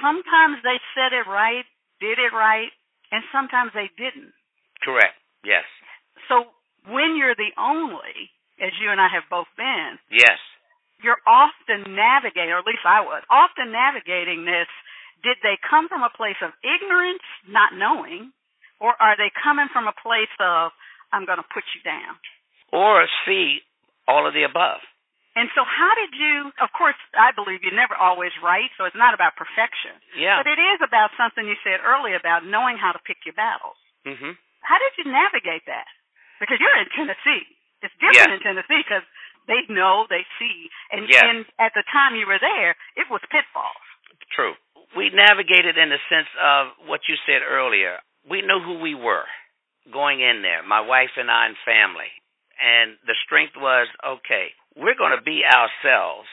sometimes 0.00 0.62
they 0.62 0.78
said 0.96 1.12
it 1.12 1.28
right, 1.28 1.64
did 2.00 2.18
it 2.18 2.32
right, 2.32 2.72
and 3.12 3.22
sometimes 3.32 3.72
they 3.74 3.90
didn't. 3.98 4.32
Correct. 4.82 5.16
Yes. 5.44 5.64
So 6.28 6.48
when 6.88 7.16
you're 7.16 7.36
the 7.36 7.52
only, 7.60 8.32
as 8.60 8.72
you 8.80 8.90
and 8.90 9.00
I 9.00 9.08
have 9.12 9.28
both 9.28 9.48
been, 9.56 9.98
Yes. 10.10 10.38
you're 11.02 11.20
often 11.26 11.92
navigating, 11.96 12.52
or 12.52 12.60
at 12.60 12.68
least 12.68 12.84
I 12.84 13.00
was, 13.00 13.22
often 13.28 13.72
navigating 13.72 14.44
this. 14.44 14.68
Did 15.22 15.36
they 15.44 15.60
come 15.60 15.88
from 15.88 16.00
a 16.02 16.08
place 16.16 16.40
of 16.40 16.56
ignorance, 16.64 17.24
not 17.44 17.76
knowing, 17.76 18.32
or 18.80 18.96
are 18.96 19.16
they 19.20 19.28
coming 19.36 19.68
from 19.68 19.84
a 19.84 19.92
place 19.92 20.32
of, 20.40 20.72
I'm 21.12 21.26
going 21.28 21.36
to 21.36 21.52
put 21.52 21.64
you 21.76 21.84
down? 21.84 22.16
Or 22.72 23.04
C, 23.26 23.60
all 24.08 24.24
of 24.26 24.32
the 24.32 24.44
above. 24.48 24.80
And 25.38 25.46
so, 25.54 25.62
how 25.62 25.94
did 25.94 26.10
you, 26.18 26.50
of 26.58 26.74
course, 26.74 26.98
I 27.14 27.30
believe 27.30 27.62
you're 27.62 27.76
never 27.76 27.94
always 27.94 28.34
right, 28.42 28.66
so 28.74 28.82
it's 28.84 28.98
not 28.98 29.14
about 29.14 29.38
perfection. 29.38 29.94
Yeah. 30.18 30.42
But 30.42 30.50
it 30.50 30.58
is 30.58 30.82
about 30.82 31.14
something 31.14 31.46
you 31.46 31.54
said 31.62 31.78
earlier 31.86 32.18
about 32.18 32.42
knowing 32.42 32.74
how 32.74 32.90
to 32.90 32.98
pick 33.06 33.22
your 33.22 33.38
battles. 33.38 33.78
Mm-hmm. 34.02 34.34
How 34.66 34.78
did 34.82 34.92
you 34.98 35.06
navigate 35.06 35.62
that? 35.70 35.86
Because 36.42 36.58
you're 36.58 36.74
in 36.82 36.90
Tennessee. 36.90 37.46
It's 37.78 37.94
different 38.02 38.34
Yes. 38.34 38.36
in 38.36 38.42
Tennessee 38.42 38.82
because 38.82 39.06
they 39.46 39.62
know, 39.70 40.04
they 40.10 40.26
see. 40.42 40.68
And, 40.90 41.06
Yes. 41.08 41.22
and 41.22 41.46
at 41.62 41.72
the 41.78 41.86
time 41.94 42.18
you 42.18 42.26
were 42.26 42.42
there, 42.42 42.74
it 42.98 43.06
was 43.08 43.22
pitfalls. 43.30 43.86
True. 44.34 44.58
We 44.98 45.14
navigated 45.14 45.78
in 45.78 45.88
the 45.94 46.02
sense 46.10 46.28
of 46.42 46.74
what 46.90 47.06
you 47.08 47.14
said 47.24 47.46
earlier. 47.46 48.02
We 48.26 48.42
knew 48.42 48.58
who 48.60 48.82
we 48.82 48.94
were 48.98 49.24
going 49.92 50.20
in 50.20 50.42
there, 50.42 50.62
my 50.66 50.80
wife 50.82 51.14
and 51.16 51.30
I 51.30 51.46
and 51.46 51.56
family. 51.64 52.10
And 52.60 52.98
the 53.06 53.16
strength 53.24 53.56
was 53.56 53.88
okay, 54.04 54.52
we're 54.76 54.98
going 54.98 55.16
to 55.16 55.22
be 55.22 55.42
ourselves, 55.44 56.28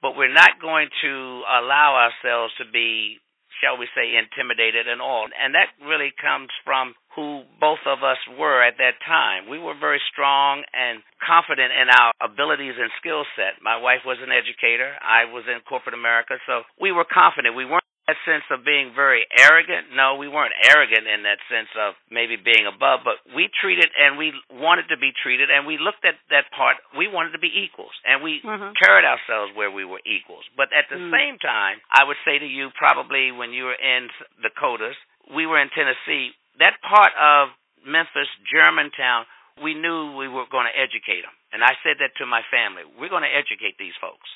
but 0.00 0.16
we're 0.16 0.32
not 0.32 0.60
going 0.60 0.88
to 1.02 1.42
allow 1.46 2.08
ourselves 2.08 2.52
to 2.58 2.64
be, 2.70 3.18
shall 3.62 3.78
we 3.78 3.86
say, 3.94 4.14
intimidated 4.18 4.86
and 4.86 5.00
all. 5.00 5.26
And 5.30 5.54
that 5.54 5.70
really 5.82 6.12
comes 6.20 6.50
from 6.64 6.94
who 7.14 7.44
both 7.60 7.84
of 7.84 8.02
us 8.02 8.18
were 8.38 8.64
at 8.64 8.78
that 8.78 8.96
time. 9.04 9.48
We 9.48 9.58
were 9.58 9.76
very 9.78 10.00
strong 10.10 10.64
and 10.72 11.02
confident 11.20 11.70
in 11.70 11.92
our 11.92 12.12
abilities 12.24 12.74
and 12.80 12.90
skill 12.98 13.24
set. 13.36 13.60
My 13.60 13.76
wife 13.76 14.00
was 14.06 14.18
an 14.24 14.32
educator. 14.32 14.96
I 15.02 15.28
was 15.28 15.44
in 15.44 15.60
corporate 15.68 15.94
America, 15.94 16.40
so 16.46 16.62
we 16.80 16.90
were 16.90 17.04
confident. 17.04 17.54
We 17.54 17.68
weren't 17.68 17.81
that 18.08 18.18
sense 18.26 18.42
of 18.50 18.64
being 18.66 18.90
very 18.98 19.22
arrogant. 19.38 19.94
No, 19.94 20.18
we 20.18 20.26
weren't 20.26 20.52
arrogant 20.58 21.06
in 21.06 21.22
that 21.22 21.38
sense 21.46 21.70
of 21.78 21.94
maybe 22.10 22.34
being 22.34 22.66
above, 22.66 23.06
but 23.06 23.22
we 23.30 23.46
treated 23.62 23.86
and 23.94 24.18
we 24.18 24.34
wanted 24.50 24.90
to 24.90 24.98
be 24.98 25.14
treated 25.22 25.50
and 25.54 25.66
we 25.66 25.78
looked 25.78 26.02
at 26.04 26.18
that 26.34 26.50
part. 26.50 26.76
We 26.98 27.06
wanted 27.06 27.30
to 27.32 27.38
be 27.38 27.46
equals 27.62 27.94
and 28.04 28.22
we 28.22 28.42
Mhm. 28.42 28.74
carried 28.76 29.04
ourselves 29.06 29.54
where 29.54 29.70
we 29.70 29.84
were 29.84 30.00
equals. 30.04 30.44
But 30.56 30.72
at 30.72 30.88
the 30.88 30.96
Mm. 30.98 31.10
same 31.10 31.38
time, 31.38 31.80
I 31.90 32.02
would 32.02 32.18
say 32.24 32.38
to 32.38 32.46
you 32.46 32.70
probably 32.74 33.30
when 33.30 33.52
you 33.52 33.66
were 33.66 33.78
in 33.78 34.10
Dakotas, 34.42 34.96
we 35.28 35.46
were 35.46 35.58
in 35.58 35.70
Tennessee, 35.70 36.34
that 36.56 36.80
part 36.82 37.14
of 37.14 37.54
Memphis, 37.84 38.28
Germantown, 38.44 39.26
we 39.58 39.74
knew 39.74 40.16
we 40.16 40.26
were 40.28 40.46
going 40.46 40.66
to 40.66 40.76
educate 40.76 41.22
them. 41.22 41.32
And 41.52 41.62
I 41.62 41.76
said 41.82 41.98
that 41.98 42.16
to 42.16 42.26
my 42.26 42.42
family. 42.50 42.84
We're 42.84 43.08
going 43.10 43.22
to 43.22 43.34
educate 43.34 43.78
these 43.78 43.94
folks 43.96 44.28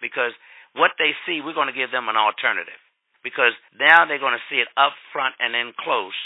because 0.00 0.32
what 0.72 0.96
they 0.96 1.12
see, 1.26 1.40
we're 1.40 1.52
going 1.52 1.66
to 1.66 1.72
give 1.72 1.90
them 1.90 2.08
an 2.08 2.16
alternative. 2.16 2.80
Because 3.22 3.52
now 3.76 4.06
they're 4.06 4.22
going 4.22 4.36
to 4.36 4.48
see 4.48 4.60
it 4.60 4.68
up 4.76 4.92
front 5.12 5.34
and 5.38 5.54
in 5.54 5.72
close. 5.76 6.16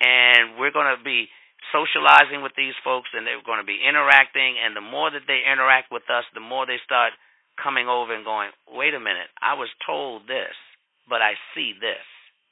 And 0.00 0.58
we're 0.58 0.74
going 0.74 0.90
to 0.90 1.02
be 1.02 1.30
socializing 1.72 2.42
with 2.42 2.52
these 2.56 2.74
folks 2.82 3.08
and 3.14 3.26
they're 3.26 3.40
going 3.42 3.62
to 3.62 3.66
be 3.66 3.78
interacting. 3.80 4.58
And 4.58 4.74
the 4.74 4.84
more 4.84 5.10
that 5.10 5.26
they 5.26 5.46
interact 5.46 5.90
with 5.90 6.04
us, 6.10 6.24
the 6.34 6.44
more 6.44 6.66
they 6.66 6.82
start 6.84 7.14
coming 7.56 7.86
over 7.88 8.14
and 8.14 8.24
going, 8.24 8.50
wait 8.66 8.94
a 8.94 9.00
minute, 9.00 9.30
I 9.40 9.54
was 9.54 9.70
told 9.86 10.26
this, 10.26 10.54
but 11.08 11.22
I 11.22 11.38
see 11.54 11.72
this. 11.78 12.04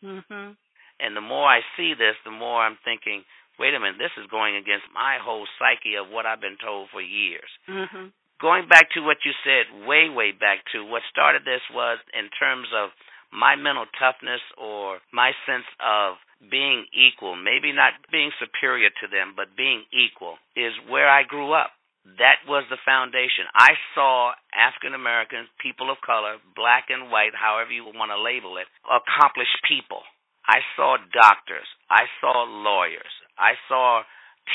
Mhm. 0.02 0.56
And 1.00 1.16
the 1.16 1.20
more 1.20 1.48
I 1.48 1.62
see 1.76 1.94
this, 1.94 2.16
the 2.22 2.30
more 2.30 2.62
I'm 2.62 2.78
thinking, 2.84 3.24
wait 3.58 3.74
a 3.74 3.80
minute, 3.80 3.98
this 3.98 4.14
is 4.16 4.30
going 4.30 4.54
against 4.54 4.86
my 4.94 5.18
whole 5.18 5.46
psyche 5.58 5.96
of 5.96 6.08
what 6.08 6.26
I've 6.26 6.40
been 6.40 6.58
told 6.58 6.90
for 6.90 7.00
years. 7.00 7.50
Mhm. 7.68 8.12
Going 8.38 8.66
back 8.66 8.90
to 8.90 9.02
what 9.02 9.24
you 9.24 9.32
said 9.44 9.86
way, 9.86 10.08
way 10.08 10.32
back 10.32 10.64
to 10.70 10.84
what 10.84 11.02
started 11.10 11.44
this 11.44 11.62
was 11.70 11.98
in 12.12 12.28
terms 12.30 12.72
of 12.72 12.92
my 13.32 13.56
mental 13.56 13.86
toughness 13.98 14.40
or 14.60 15.00
my 15.12 15.32
sense 15.46 15.66
of 15.80 16.16
being 16.50 16.86
equal, 16.92 17.34
maybe 17.36 17.72
not 17.72 17.94
being 18.10 18.30
superior 18.38 18.90
to 19.00 19.06
them, 19.08 19.32
but 19.34 19.56
being 19.56 19.84
equal, 19.92 20.36
is 20.54 20.72
where 20.88 21.08
I 21.08 21.22
grew 21.22 21.52
up. 21.52 21.72
That 22.18 22.42
was 22.48 22.66
the 22.68 22.82
foundation. 22.84 23.46
I 23.54 23.78
saw 23.94 24.34
African 24.52 24.92
Americans, 24.92 25.48
people 25.62 25.88
of 25.90 26.02
color, 26.04 26.38
black 26.56 26.90
and 26.90 27.10
white, 27.10 27.30
however 27.32 27.70
you 27.70 27.84
want 27.86 28.10
to 28.10 28.18
label 28.18 28.58
it, 28.58 28.66
accomplished 28.84 29.54
people. 29.66 30.02
I 30.44 30.58
saw 30.74 30.98
doctors. 31.14 31.66
I 31.88 32.10
saw 32.20 32.42
lawyers. 32.42 33.14
I 33.38 33.54
saw 33.68 34.02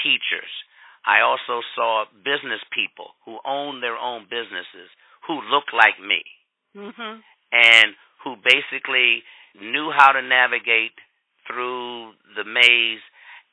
teachers. 0.03 0.51
I 1.07 1.23
also 1.23 1.63
saw 1.73 2.03
business 2.19 2.59
people 2.75 3.15
who 3.23 3.39
owned 3.47 3.81
their 3.81 3.95
own 3.95 4.27
businesses 4.27 4.91
who 5.25 5.39
looked 5.47 5.71
like 5.73 5.99
me 5.99 6.21
Mhm. 6.75 7.23
and 7.53 7.95
who 8.23 8.35
basically 8.41 9.23
knew 9.59 9.89
how 9.93 10.13
to 10.13 10.21
navigate 10.21 10.95
through 11.47 12.13
the 12.35 12.45
maze. 12.45 13.01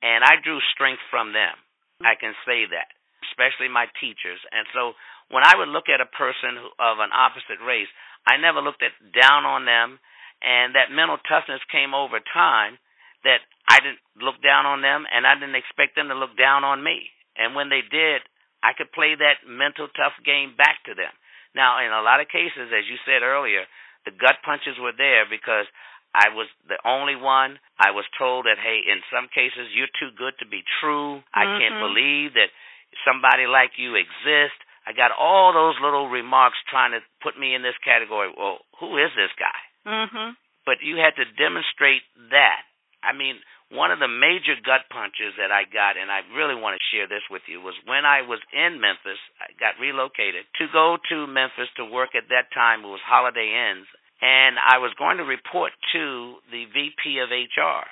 And 0.03 0.25
I 0.25 0.37
drew 0.43 0.61
strength 0.75 1.01
from 1.11 1.33
them. 1.33 1.57
I 2.03 2.19
can 2.19 2.35
say 2.45 2.69
that, 2.69 2.93
especially 3.31 3.73
my 3.73 3.87
teachers. 4.01 4.43
And 4.53 4.67
so 4.75 4.93
when 5.33 5.47
I 5.47 5.57
would 5.57 5.73
look 5.73 5.89
at 5.89 6.05
a 6.05 6.11
person 6.11 6.61
of 6.77 7.01
an 7.01 7.15
opposite 7.15 7.63
race, 7.65 7.89
I 8.27 8.37
never 8.37 8.61
looked 8.61 8.83
at 8.83 8.93
down 9.15 9.49
on 9.49 9.65
them. 9.65 10.01
And 10.45 10.77
that 10.77 10.93
mental 10.93 11.17
toughness 11.25 11.65
came 11.73 11.97
over 11.97 12.21
time 12.21 12.77
that 13.25 13.41
I 13.65 13.81
didn't 13.81 14.05
look 14.21 14.37
down 14.45 14.69
on 14.69 14.85
them 14.85 15.09
and 15.09 15.25
I 15.25 15.41
didn't 15.41 15.57
expect 15.57 15.97
them 15.97 16.13
to 16.13 16.19
look 16.19 16.37
down 16.37 16.65
on 16.69 16.85
me. 16.85 17.09
And 17.33 17.57
when 17.57 17.73
they 17.73 17.81
did, 17.81 18.21
I 18.61 18.77
could 18.77 18.93
play 18.93 19.17
that 19.17 19.49
mental 19.49 19.89
tough 19.89 20.17
game 20.25 20.53
back 20.57 20.85
to 20.85 20.93
them. 20.93 21.13
Now, 21.57 21.81
in 21.81 21.93
a 21.93 22.05
lot 22.05 22.21
of 22.21 22.29
cases, 22.29 22.69
as 22.75 22.85
you 22.85 23.01
said 23.07 23.25
earlier, 23.25 23.65
the 24.05 24.13
gut 24.13 24.41
punches 24.45 24.77
were 24.79 24.93
there 24.97 25.25
because 25.29 25.67
I 26.15 26.31
was 26.31 26.47
the 26.69 26.79
only 26.87 27.17
one. 27.17 27.59
I 27.79 27.91
was 27.91 28.07
told 28.17 28.47
that, 28.47 28.61
hey, 28.63 28.87
in 28.87 29.03
some 29.11 29.27
cases, 29.33 29.75
you're 29.75 29.91
too 29.99 30.15
good 30.15 30.39
to 30.39 30.47
be 30.47 30.63
true. 30.81 31.21
Mm-hmm. 31.21 31.35
I 31.35 31.45
can't 31.59 31.81
believe 31.83 32.39
that 32.39 32.55
somebody 33.03 33.51
like 33.51 33.75
you 33.77 33.99
exists. 33.99 34.61
I 34.87 34.93
got 34.93 35.11
all 35.11 35.51
those 35.53 35.81
little 35.81 36.09
remarks 36.13 36.61
trying 36.71 36.93
to 36.93 37.01
put 37.25 37.35
me 37.35 37.57
in 37.57 37.65
this 37.65 37.77
category. 37.83 38.31
Well, 38.31 38.63
who 38.79 38.95
is 39.01 39.11
this 39.17 39.33
guy? 39.35 39.59
Mhm. 39.89 40.37
But 40.65 40.83
you 40.83 40.97
had 40.97 41.17
to 41.17 41.25
demonstrate 41.25 42.05
that. 42.31 42.63
I 43.03 43.13
mean, 43.13 43.41
one 43.75 43.91
of 43.91 43.99
the 43.99 44.09
major 44.09 44.55
gut 44.63 44.87
punches 44.89 45.35
that 45.37 45.51
I 45.51 45.67
got, 45.67 45.99
and 45.99 46.09
I 46.09 46.23
really 46.31 46.55
want 46.55 46.79
to 46.79 46.89
share 46.95 47.11
this 47.11 47.27
with 47.29 47.43
you, 47.51 47.59
was 47.59 47.75
when 47.85 48.07
I 48.07 48.23
was 48.23 48.39
in 48.55 48.79
Memphis. 48.79 49.19
I 49.43 49.51
got 49.59 49.83
relocated 49.83 50.47
to 50.63 50.71
go 50.71 50.97
to 51.11 51.27
Memphis 51.27 51.69
to 51.77 51.85
work 51.85 52.15
at 52.15 52.31
that 52.31 52.55
time. 52.55 52.87
It 52.87 52.95
was 52.95 53.03
Holiday 53.03 53.51
Inns, 53.51 53.91
and 54.23 54.57
I 54.57 54.79
was 54.79 54.95
going 54.95 55.19
to 55.19 55.27
report 55.27 55.75
to 55.93 56.39
the 56.55 56.71
VP 56.71 57.19
of 57.19 57.35
HR, 57.35 57.85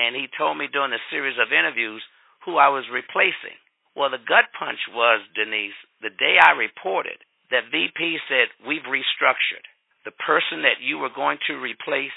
and 0.00 0.16
he 0.16 0.32
told 0.32 0.56
me 0.56 0.66
during 0.72 0.96
a 0.96 1.08
series 1.12 1.36
of 1.36 1.52
interviews 1.52 2.00
who 2.48 2.56
I 2.56 2.72
was 2.72 2.88
replacing. 2.88 3.60
Well, 3.92 4.08
the 4.08 4.24
gut 4.24 4.48
punch 4.56 4.80
was 4.96 5.20
Denise. 5.36 5.76
The 6.00 6.14
day 6.14 6.40
I 6.40 6.56
reported, 6.56 7.20
that 7.52 7.68
VP 7.68 8.18
said 8.28 8.48
we've 8.64 8.88
restructured. 8.88 9.64
The 10.04 10.16
person 10.16 10.64
that 10.64 10.80
you 10.80 10.96
were 10.96 11.12
going 11.12 11.38
to 11.48 11.60
replace, 11.60 12.16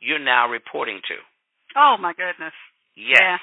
you're 0.00 0.22
now 0.22 0.48
reporting 0.48 1.00
to. 1.08 1.18
Oh 1.76 1.96
my 2.00 2.12
goodness. 2.16 2.54
Yes. 2.96 3.20
Yeah. 3.20 3.38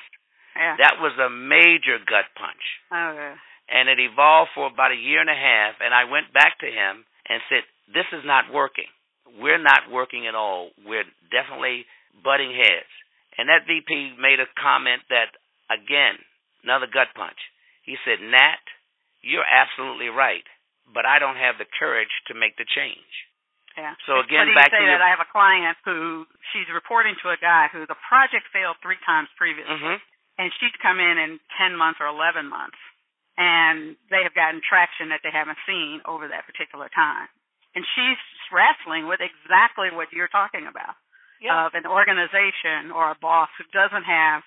Yeah. 0.58 0.76
That 0.82 1.02
was 1.02 1.14
a 1.18 1.30
major 1.30 1.98
gut 2.02 2.30
punch. 2.38 2.62
Oh, 2.92 3.14
okay. 3.14 3.34
And 3.70 3.90
it 3.90 3.98
evolved 3.98 4.52
for 4.54 4.68
about 4.68 4.92
a 4.92 5.00
year 5.00 5.22
and 5.22 5.30
a 5.30 5.38
half. 5.38 5.82
And 5.82 5.94
I 5.94 6.06
went 6.06 6.34
back 6.34 6.60
to 6.62 6.68
him 6.70 7.06
and 7.30 7.42
said, 7.50 7.64
This 7.90 8.06
is 8.14 8.22
not 8.26 8.54
working. 8.54 8.90
We're 9.42 9.62
not 9.62 9.90
working 9.90 10.28
at 10.28 10.36
all. 10.36 10.70
We're 10.86 11.08
definitely 11.34 11.86
butting 12.22 12.54
heads. 12.54 12.90
And 13.38 13.50
that 13.50 13.66
VP 13.66 14.14
made 14.22 14.38
a 14.38 14.46
comment 14.62 15.02
that, 15.10 15.34
again, 15.74 16.22
another 16.62 16.86
gut 16.86 17.10
punch. 17.18 17.40
He 17.82 17.98
said, 18.06 18.22
Nat, 18.22 18.62
you're 19.26 19.48
absolutely 19.48 20.14
right, 20.14 20.46
but 20.86 21.10
I 21.10 21.18
don't 21.18 21.40
have 21.42 21.58
the 21.58 21.66
courage 21.66 22.14
to 22.30 22.38
make 22.38 22.62
the 22.62 22.68
change. 22.70 23.10
Yeah. 23.74 23.98
So 24.06 24.22
again, 24.22 24.54
back 24.54 24.70
to 24.70 24.78
your- 24.78 24.94
that. 24.94 25.02
I 25.02 25.10
have 25.10 25.24
a 25.24 25.32
client 25.34 25.78
who 25.84 26.28
she's 26.54 26.70
reporting 26.72 27.18
to 27.26 27.34
a 27.34 27.38
guy 27.42 27.68
who 27.74 27.84
the 27.90 27.98
project 28.08 28.46
failed 28.54 28.78
three 28.86 29.02
times 29.06 29.28
previously, 29.36 29.74
hmm 29.76 29.98
and 30.40 30.50
she's 30.58 30.74
come 30.82 30.98
in 30.98 31.18
in 31.22 31.38
ten 31.62 31.78
months 31.78 32.02
or 32.02 32.08
eleven 32.10 32.50
months, 32.50 32.78
and 33.38 33.94
they 34.10 34.24
have 34.26 34.34
gotten 34.34 34.62
traction 34.66 35.10
that 35.14 35.22
they 35.22 35.30
haven't 35.30 35.62
seen 35.70 36.02
over 36.10 36.26
that 36.30 36.46
particular 36.50 36.90
time. 36.90 37.30
And 37.76 37.86
she's 37.94 38.18
wrestling 38.50 39.06
with 39.06 39.22
exactly 39.22 39.90
what 39.94 40.10
you're 40.14 40.30
talking 40.34 40.66
about 40.66 40.94
Yeah. 41.42 41.66
of 41.66 41.74
an 41.74 41.86
organization 41.86 42.90
or 42.94 43.10
a 43.12 43.18
boss 43.22 43.50
who 43.58 43.66
doesn't 43.74 44.06
have 44.06 44.42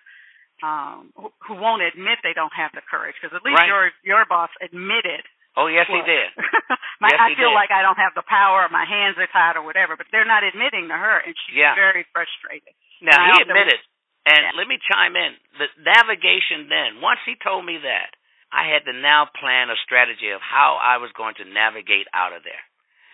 um 0.63 1.13
who, 1.15 1.29
who 1.47 1.55
won't 1.55 1.83
admit 1.83 2.19
they 2.23 2.33
don't 2.33 2.55
have 2.57 2.73
the 2.73 2.81
courage 2.91 3.15
because 3.21 3.35
at 3.37 3.45
least 3.45 3.61
Right. 3.61 3.69
your 3.69 3.93
your 4.03 4.25
boss 4.25 4.51
admitted 4.63 5.23
oh, 5.57 5.67
yes, 5.67 5.87
he 5.89 5.97
Well, 5.99 6.05
did. 6.07 6.29
my, 7.03 7.09
Yes, 7.13 7.21
I 7.21 7.29
he 7.33 7.37
feel 7.37 7.51
did. 7.51 7.59
like 7.59 7.73
I 7.73 7.83
don't 7.83 7.99
have 7.99 8.15
the 8.15 8.25
power, 8.29 8.69
my 8.71 8.85
hands 8.85 9.17
are 9.19 9.27
tied, 9.33 9.57
or 9.57 9.65
whatever. 9.65 9.97
But 9.97 10.07
they're 10.13 10.29
not 10.29 10.45
admitting 10.45 10.89
to 10.89 10.97
her, 10.97 11.19
and 11.25 11.35
she's 11.47 11.57
Yeah. 11.57 11.75
very 11.75 12.05
frustrated. 12.13 12.73
Now, 13.01 13.17
And 13.21 13.37
he 13.37 13.43
admitted. 13.43 13.81
And 14.27 14.43
Yeah. 14.43 14.53
let 14.59 14.67
me 14.69 14.79
chime 14.91 15.15
in. 15.17 15.37
The 15.59 15.69
navigation 15.79 16.69
then, 16.69 17.01
once 17.01 17.21
he 17.25 17.37
told 17.37 17.65
me 17.65 17.79
that, 17.79 18.11
I 18.53 18.65
had 18.69 18.85
to 18.87 18.93
now 18.93 19.27
plan 19.27 19.71
a 19.71 19.77
strategy 19.85 20.31
of 20.31 20.41
how 20.41 20.77
I 20.77 20.97
was 20.99 21.11
going 21.13 21.35
to 21.37 21.45
navigate 21.45 22.07
out 22.15 22.33
of 22.33 22.43
there. 22.43 22.63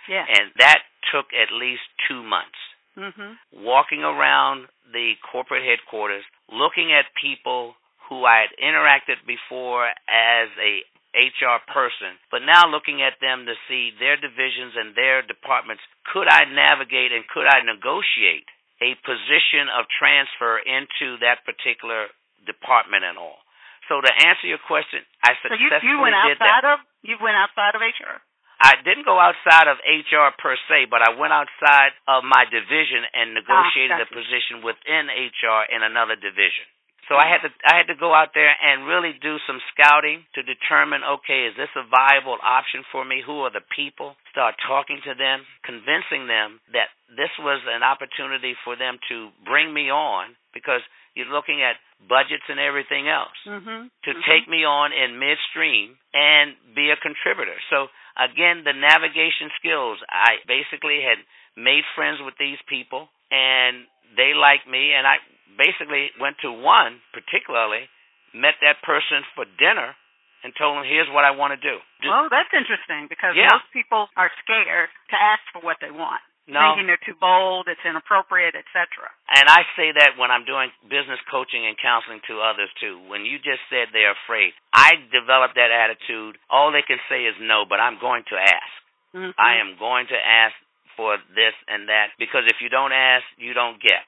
Yeah. 0.09 0.25
And 0.29 0.53
that 0.57 0.83
took 1.11 1.33
at 1.33 1.51
least 1.53 1.83
two 2.09 2.23
months. 2.23 2.59
Mm-hmm. 2.97 3.65
Walking 3.65 4.05
around 4.05 4.69
the 4.93 5.15
corporate 5.31 5.65
headquarters, 5.65 6.25
looking 6.51 6.93
at 6.93 7.07
people 7.15 7.77
who 8.09 8.25
I 8.27 8.41
had 8.45 8.51
interacted 8.61 9.25
before 9.27 9.89
as 10.09 10.49
a 10.61 10.85
HR 11.13 11.61
person, 11.69 12.17
but 12.33 12.41
now 12.45 12.65
looking 12.69 13.05
at 13.05 13.21
them 13.21 13.45
to 13.45 13.55
see 13.69 13.93
their 14.01 14.17
divisions 14.17 14.73
and 14.77 14.97
their 14.97 15.21
departments. 15.21 15.85
Could 16.13 16.29
I 16.29 16.49
navigate 16.49 17.13
and 17.13 17.25
could 17.29 17.45
I 17.47 17.61
negotiate 17.61 18.49
a 18.81 18.97
position 19.05 19.69
of 19.69 19.87
transfer 19.93 20.59
into 20.59 21.21
that 21.21 21.45
particular 21.45 22.09
department 22.49 23.05
and 23.05 23.21
all? 23.21 23.45
So 23.93 24.01
to 24.01 24.13
answer 24.25 24.47
your 24.49 24.63
question, 24.63 25.05
I 25.21 25.37
So 25.43 25.53
successfully 25.53 25.85
you 25.85 25.99
you 25.99 26.01
went 26.01 26.17
did 26.25 26.39
that. 26.41 26.65
outside 26.65 26.67
of 26.73 26.79
you 27.03 27.17
went 27.21 27.37
outside 27.37 27.75
of 27.77 27.83
HR. 27.83 28.23
I 28.63 28.79
didn't 28.87 29.03
go 29.03 29.19
outside 29.19 29.67
of 29.67 29.83
HR 29.83 30.31
per 30.39 30.55
se, 30.71 30.87
but 30.87 31.03
I 31.03 31.19
went 31.19 31.35
outside 31.35 31.99
of 32.07 32.23
my 32.23 32.47
division 32.47 33.03
and 33.11 33.35
ah, 33.35 33.39
negotiated 33.43 33.99
a 33.99 34.07
gotcha. 34.07 34.15
position 34.15 34.63
within 34.63 35.11
HR 35.11 35.67
in 35.67 35.83
another 35.83 36.15
division. 36.15 36.63
So 37.09 37.19
I 37.19 37.27
had 37.27 37.43
to 37.43 37.51
I 37.67 37.77
had 37.77 37.91
to 37.91 37.99
go 37.99 38.15
out 38.15 38.31
there 38.35 38.55
and 38.55 38.87
really 38.87 39.13
do 39.19 39.39
some 39.47 39.59
scouting 39.75 40.25
to 40.35 40.43
determine 40.43 41.03
okay, 41.03 41.51
is 41.51 41.57
this 41.57 41.73
a 41.75 41.83
viable 41.89 42.39
option 42.43 42.85
for 42.93 43.05
me? 43.05 43.23
Who 43.25 43.43
are 43.43 43.51
the 43.51 43.65
people? 43.75 44.15
Start 44.31 44.55
talking 44.67 45.01
to 45.05 45.15
them, 45.15 45.43
convincing 45.67 46.31
them 46.31 46.61
that 46.73 46.95
this 47.11 47.31
was 47.43 47.61
an 47.67 47.83
opportunity 47.83 48.55
for 48.65 48.77
them 48.77 48.99
to 49.11 49.31
bring 49.45 49.75
me 49.75 49.91
on 49.91 50.37
because 50.55 50.81
you're 51.15 51.29
looking 51.29 51.61
at 51.61 51.77
budgets 52.09 52.47
and 52.49 52.59
everything 52.59 53.09
else 53.09 53.37
Mhm. 53.47 53.91
to 54.05 54.15
Mhm. 54.15 54.25
take 54.25 54.49
me 54.49 54.65
on 54.65 54.93
in 54.93 55.19
midstream 55.19 55.99
and 56.15 56.57
be 56.75 56.91
a 56.91 56.97
contributor. 56.97 57.59
So 57.69 57.91
again, 58.17 58.65
the 58.65 58.73
navigation 58.73 59.51
skills. 59.59 60.03
I 60.09 60.41
basically 60.47 61.03
had 61.03 61.19
made 61.57 61.85
friends 61.95 62.21
with 62.21 62.37
these 62.39 62.61
people 62.63 63.11
and 63.31 63.87
they 64.15 64.35
liked 64.35 64.67
me 64.67 64.93
and 64.93 65.07
I 65.07 65.21
basically 65.57 66.11
went 66.21 66.37
to 66.43 66.51
one 66.53 67.01
particularly, 67.13 67.89
met 68.35 68.55
that 68.63 68.81
person 68.83 69.25
for 69.35 69.45
dinner 69.59 69.95
and 70.43 70.51
told 70.59 70.79
him 70.79 70.85
here's 70.85 71.09
what 71.11 71.23
I 71.25 71.31
want 71.31 71.55
to 71.55 71.61
do. 71.61 71.79
Well, 72.03 72.29
that's 72.29 72.51
interesting 72.53 73.07
because 73.07 73.37
Yeah. 73.37 73.49
most 73.53 73.71
people 73.73 74.11
are 74.17 74.31
scared 74.43 74.91
to 75.11 75.17
ask 75.21 75.43
for 75.53 75.61
what 75.61 75.79
they 75.81 75.91
want, 75.93 76.21
no. 76.49 76.59
thinking 76.75 76.87
they're 76.89 76.97
too 77.07 77.15
bold, 77.15 77.69
it's 77.69 77.85
inappropriate, 77.85 78.57
etc. 78.57 79.07
And 79.29 79.49
I 79.49 79.63
say 79.77 79.93
that 79.93 80.17
when 80.19 80.31
I'm 80.33 80.45
doing 80.45 80.73
business 80.89 81.21
coaching 81.31 81.65
and 81.67 81.79
counseling 81.79 82.21
to 82.27 82.41
others 82.43 82.71
too. 82.81 82.99
When 83.07 83.25
you 83.25 83.39
just 83.39 83.63
said 83.71 83.89
they're 83.93 84.11
afraid, 84.27 84.53
I 84.73 84.97
developed 85.13 85.55
that 85.55 85.71
attitude. 85.71 86.39
All 86.51 86.73
they 86.73 86.83
can 86.83 86.99
say 87.09 87.25
is 87.27 87.37
no, 87.39 87.65
but 87.65 87.79
I'm 87.79 87.99
going 87.99 88.25
to 88.25 88.37
ask. 88.41 88.73
Mhm. 89.15 89.35
I 89.39 89.57
am 89.57 89.77
going 89.77 90.09
to 90.09 90.19
ask 90.19 90.57
for 90.97 91.17
this 91.35 91.55
and 91.69 91.89
that 91.89 92.11
because 92.19 92.47
if 92.47 92.61
you 92.61 92.69
don't 92.69 92.93
ask, 92.93 93.25
you 93.37 93.55
don't 93.55 93.79
get. 93.81 94.05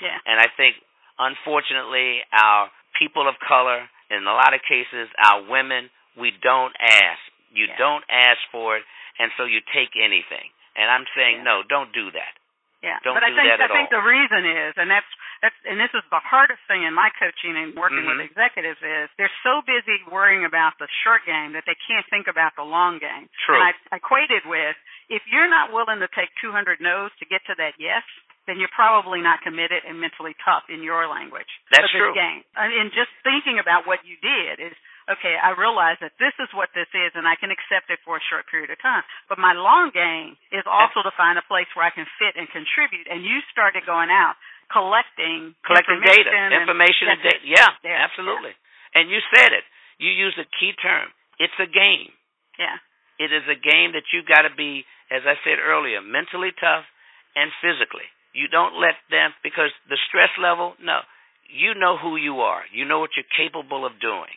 Yeah. 0.00 0.18
And 0.26 0.38
I 0.40 0.48
think, 0.56 0.76
unfortunately, 1.18 2.20
our 2.32 2.70
people 2.98 3.28
of 3.28 3.34
color, 3.46 3.88
in 4.10 4.24
a 4.26 4.32
lot 4.34 4.54
of 4.54 4.60
cases, 4.66 5.08
our 5.20 5.42
women, 5.46 5.90
we 6.16 6.32
don't 6.42 6.74
ask. 6.80 7.20
You 7.52 7.66
Yeah. 7.66 7.76
don't 7.76 8.04
ask 8.08 8.40
for 8.50 8.76
it, 8.76 8.84
and 9.18 9.32
so 9.36 9.44
you 9.44 9.60
take 9.72 9.96
anything. 9.96 10.50
And 10.76 10.90
I'm 10.90 11.06
saying, 11.14 11.36
Yeah. 11.38 11.42
no, 11.42 11.62
don't 11.62 11.92
do 11.92 12.10
that. 12.12 12.34
Yeah, 12.80 13.00
Don't 13.02 13.14
but 13.14 13.24
I 13.24 13.34
think 13.34 13.50
I 13.60 13.66
think 13.66 13.90
all. 13.92 13.98
the 14.00 14.06
reason 14.06 14.44
is, 14.46 14.76
and 14.78 14.88
that's 14.88 15.06
that's 15.42 15.54
and 15.64 15.80
this 15.80 15.92
is 15.94 16.04
the 16.10 16.20
hardest 16.20 16.62
thing 16.68 16.84
in 16.84 16.94
my 16.94 17.10
coaching 17.18 17.56
and 17.56 17.74
working 17.74 18.04
Mhm. 18.04 18.18
with 18.18 18.20
executives 18.30 18.80
is 18.80 19.10
they're 19.16 19.34
so 19.42 19.62
busy 19.62 20.00
worrying 20.06 20.44
about 20.44 20.78
the 20.78 20.86
short 21.02 21.24
game 21.24 21.52
that 21.54 21.64
they 21.66 21.74
can't 21.74 22.06
think 22.06 22.28
about 22.28 22.54
the 22.54 22.62
long 22.62 22.98
game. 22.98 23.28
True. 23.46 23.56
And 23.56 23.64
I, 23.64 23.74
I 23.90 23.96
equated 23.96 24.46
with 24.46 24.76
if 25.08 25.26
you're 25.26 25.48
not 25.48 25.72
willing 25.72 25.98
to 25.98 26.06
take 26.14 26.32
200 26.36 26.80
no's 26.80 27.10
to 27.18 27.24
get 27.24 27.44
to 27.46 27.56
that 27.56 27.74
yes, 27.78 28.04
then 28.48 28.56
you're 28.56 28.72
probably 28.72 29.20
not 29.20 29.44
committed 29.44 29.84
and 29.84 30.00
mentally 30.00 30.32
tough 30.40 30.64
in 30.72 30.80
your 30.80 31.04
language. 31.04 31.48
That's 31.68 31.92
true. 31.92 32.16
game. 32.16 32.40
And 32.56 32.88
just 32.96 33.12
thinking 33.20 33.60
about 33.60 33.84
what 33.84 34.00
you 34.08 34.16
did 34.24 34.58
is 34.58 34.72
okay, 35.08 35.40
I 35.40 35.56
realize 35.56 35.96
that 36.04 36.12
this 36.20 36.36
is 36.36 36.52
what 36.52 36.68
this 36.76 36.88
is 36.92 37.16
and 37.16 37.24
I 37.24 37.32
can 37.40 37.48
accept 37.48 37.88
it 37.88 37.96
for 38.04 38.20
a 38.20 38.24
short 38.28 38.44
period 38.52 38.68
of 38.68 38.76
time. 38.80 39.00
But 39.28 39.40
my 39.40 39.56
long 39.56 39.88
game 39.92 40.36
is 40.52 40.64
also 40.68 41.00
to 41.00 41.12
find 41.16 41.40
a 41.40 41.44
place 41.48 41.68
where 41.72 41.88
I 41.88 41.92
can 41.92 42.04
fit 42.20 42.36
and 42.36 42.44
contribute. 42.48 43.08
And 43.08 43.24
you 43.24 43.40
started 43.48 43.88
going 43.88 44.12
out 44.12 44.36
collecting 44.68 45.56
collecting 45.64 46.00
data, 46.04 46.28
information 46.28 46.52
and- 46.52 46.60
information 46.60 47.06
and 47.08 47.20
data. 47.24 47.40
Yeah, 47.44 47.72
Yeah, 47.84 48.04
absolutely. 48.04 48.52
And 48.92 49.08
you 49.08 49.20
said 49.32 49.52
it. 49.52 49.64
You 49.96 50.12
used 50.12 50.36
a 50.38 50.48
key 50.60 50.72
term. 50.80 51.08
It's 51.40 51.56
a 51.60 51.68
game. 51.68 52.12
Yeah. 52.60 52.76
It 53.18 53.32
is 53.32 53.44
a 53.50 53.58
game 53.58 53.92
that 53.92 54.06
you've 54.12 54.28
got 54.28 54.46
to 54.46 54.52
be, 54.54 54.84
as 55.10 55.26
I 55.26 55.34
said 55.42 55.58
earlier, 55.58 56.00
mentally 56.00 56.52
tough 56.54 56.86
and 57.34 57.50
physically. 57.60 58.06
You 58.32 58.48
don't 58.48 58.80
let 58.80 58.94
them 59.10 59.32
because 59.42 59.70
the 59.88 59.98
stress 60.08 60.30
level. 60.40 60.74
No, 60.82 61.00
you 61.48 61.74
know 61.74 61.96
who 61.96 62.16
you 62.16 62.40
are. 62.40 62.62
You 62.72 62.84
know 62.84 63.00
what 63.00 63.10
you're 63.16 63.36
capable 63.36 63.86
of 63.86 64.00
doing. 64.00 64.36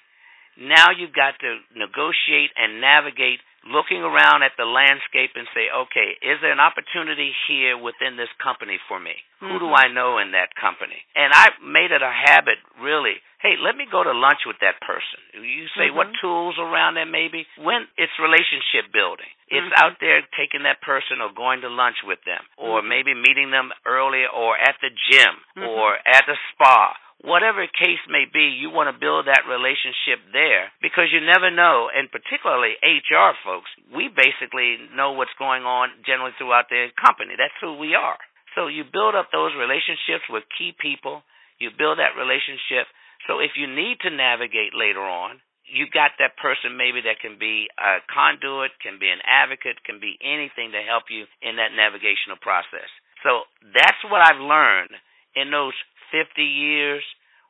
Now 0.57 0.91
you've 0.91 1.13
got 1.15 1.39
to 1.41 1.59
negotiate 1.75 2.51
and 2.57 2.81
navigate 2.81 3.39
looking 3.67 4.01
around 4.01 4.41
at 4.41 4.57
the 4.57 4.65
landscape 4.65 5.37
and 5.37 5.45
say, 5.53 5.69
okay, 5.69 6.17
is 6.25 6.41
there 6.41 6.51
an 6.51 6.63
opportunity 6.63 7.29
here 7.45 7.77
within 7.77 8.17
this 8.17 8.31
company 8.41 8.81
for 8.89 8.97
me? 8.97 9.13
Mm-hmm. 9.37 9.53
Who 9.53 9.55
do 9.61 9.69
mm-hmm. 9.69 9.85
I 9.85 9.93
know 9.93 10.17
in 10.17 10.33
that 10.33 10.57
company? 10.57 10.97
And 11.13 11.29
I 11.33 11.53
made 11.61 11.93
it 11.93 12.01
a 12.01 12.09
habit, 12.09 12.57
really. 12.81 13.21
Hey, 13.41 13.57
let 13.57 13.73
me 13.73 13.89
go 13.89 14.05
to 14.05 14.13
lunch 14.13 14.45
with 14.45 14.61
that 14.61 14.81
person. 14.81 15.21
You 15.33 15.65
say 15.77 15.89
mm-hmm. 15.89 15.97
what 15.97 16.13
tools 16.21 16.57
around 16.61 16.97
there 16.97 17.09
maybe? 17.09 17.45
When 17.57 17.85
it's 17.97 18.13
relationship 18.21 18.89
building. 18.93 19.29
It's 19.49 19.65
mm-hmm. 19.65 19.81
out 19.81 19.97
there 20.01 20.21
taking 20.37 20.63
that 20.65 20.81
person 20.81 21.21
or 21.21 21.33
going 21.33 21.61
to 21.61 21.69
lunch 21.69 22.01
with 22.05 22.21
them 22.25 22.41
or 22.57 22.81
mm-hmm. 22.81 22.89
maybe 22.89 23.13
meeting 23.13 23.49
them 23.49 23.73
earlier 23.85 24.29
or 24.29 24.57
at 24.57 24.77
the 24.81 24.89
gym 24.89 25.37
mm-hmm. 25.57 25.65
or 25.65 25.97
at 26.05 26.25
the 26.25 26.37
spa 26.53 26.97
whatever 27.21 27.65
case 27.69 28.01
may 28.09 28.25
be, 28.25 28.57
you 28.57 28.73
want 28.73 28.89
to 28.89 28.97
build 28.97 29.29
that 29.29 29.45
relationship 29.45 30.21
there 30.33 30.73
because 30.81 31.13
you 31.13 31.21
never 31.21 31.53
know, 31.53 31.89
and 31.93 32.09
particularly 32.09 32.77
HR 32.81 33.37
folks, 33.45 33.69
we 33.93 34.09
basically 34.09 34.81
know 34.97 35.13
what's 35.13 35.33
going 35.37 35.63
on 35.63 35.93
generally 36.05 36.33
throughout 36.37 36.69
the 36.69 36.89
company. 36.97 37.37
That's 37.37 37.55
who 37.61 37.77
we 37.77 37.93
are. 37.93 38.17
So 38.57 38.67
you 38.67 38.83
build 38.83 39.15
up 39.15 39.29
those 39.31 39.55
relationships 39.55 40.27
with 40.27 40.43
key 40.57 40.73
people, 40.75 41.23
you 41.61 41.69
build 41.71 42.01
that 42.01 42.17
relationship. 42.17 42.89
So 43.29 43.39
if 43.39 43.53
you 43.55 43.69
need 43.69 44.01
to 44.01 44.09
navigate 44.09 44.73
later 44.73 45.05
on, 45.05 45.39
you 45.71 45.87
got 45.87 46.17
that 46.19 46.35
person 46.35 46.75
maybe 46.75 47.05
that 47.07 47.23
can 47.23 47.39
be 47.39 47.71
a 47.79 48.03
conduit, 48.11 48.75
can 48.83 48.99
be 48.99 49.07
an 49.07 49.23
advocate, 49.23 49.79
can 49.87 50.03
be 50.03 50.19
anything 50.19 50.75
to 50.75 50.83
help 50.83 51.07
you 51.07 51.29
in 51.39 51.55
that 51.61 51.71
navigational 51.71 52.35
process. 52.41 52.91
So 53.23 53.47
that's 53.71 54.01
what 54.09 54.19
I've 54.19 54.41
learned 54.41 54.91
in 55.37 55.47
those 55.53 55.77
50 56.11 56.43
years. 56.43 57.03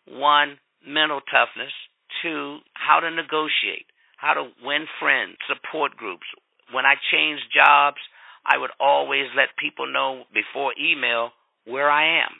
One, 0.08 0.58
mental 0.86 1.21
toughness. 1.21 1.74
Two, 2.21 2.60
how 2.74 3.00
to 3.00 3.10
negotiate, 3.10 3.88
how 4.17 4.34
to 4.34 4.52
win 4.63 4.86
friends, 5.00 5.38
support 5.47 5.95
groups. 5.95 6.28
When 6.71 6.86
I 6.86 6.95
changed 7.12 7.43
jobs, 7.54 7.97
I 8.45 8.58
would 8.58 8.71
always 8.80 9.28
let 9.36 9.56
people 9.58 9.91
know 9.91 10.24
before 10.34 10.74
email 10.78 11.32
where 11.65 11.89
I 11.89 12.21
am, 12.26 12.34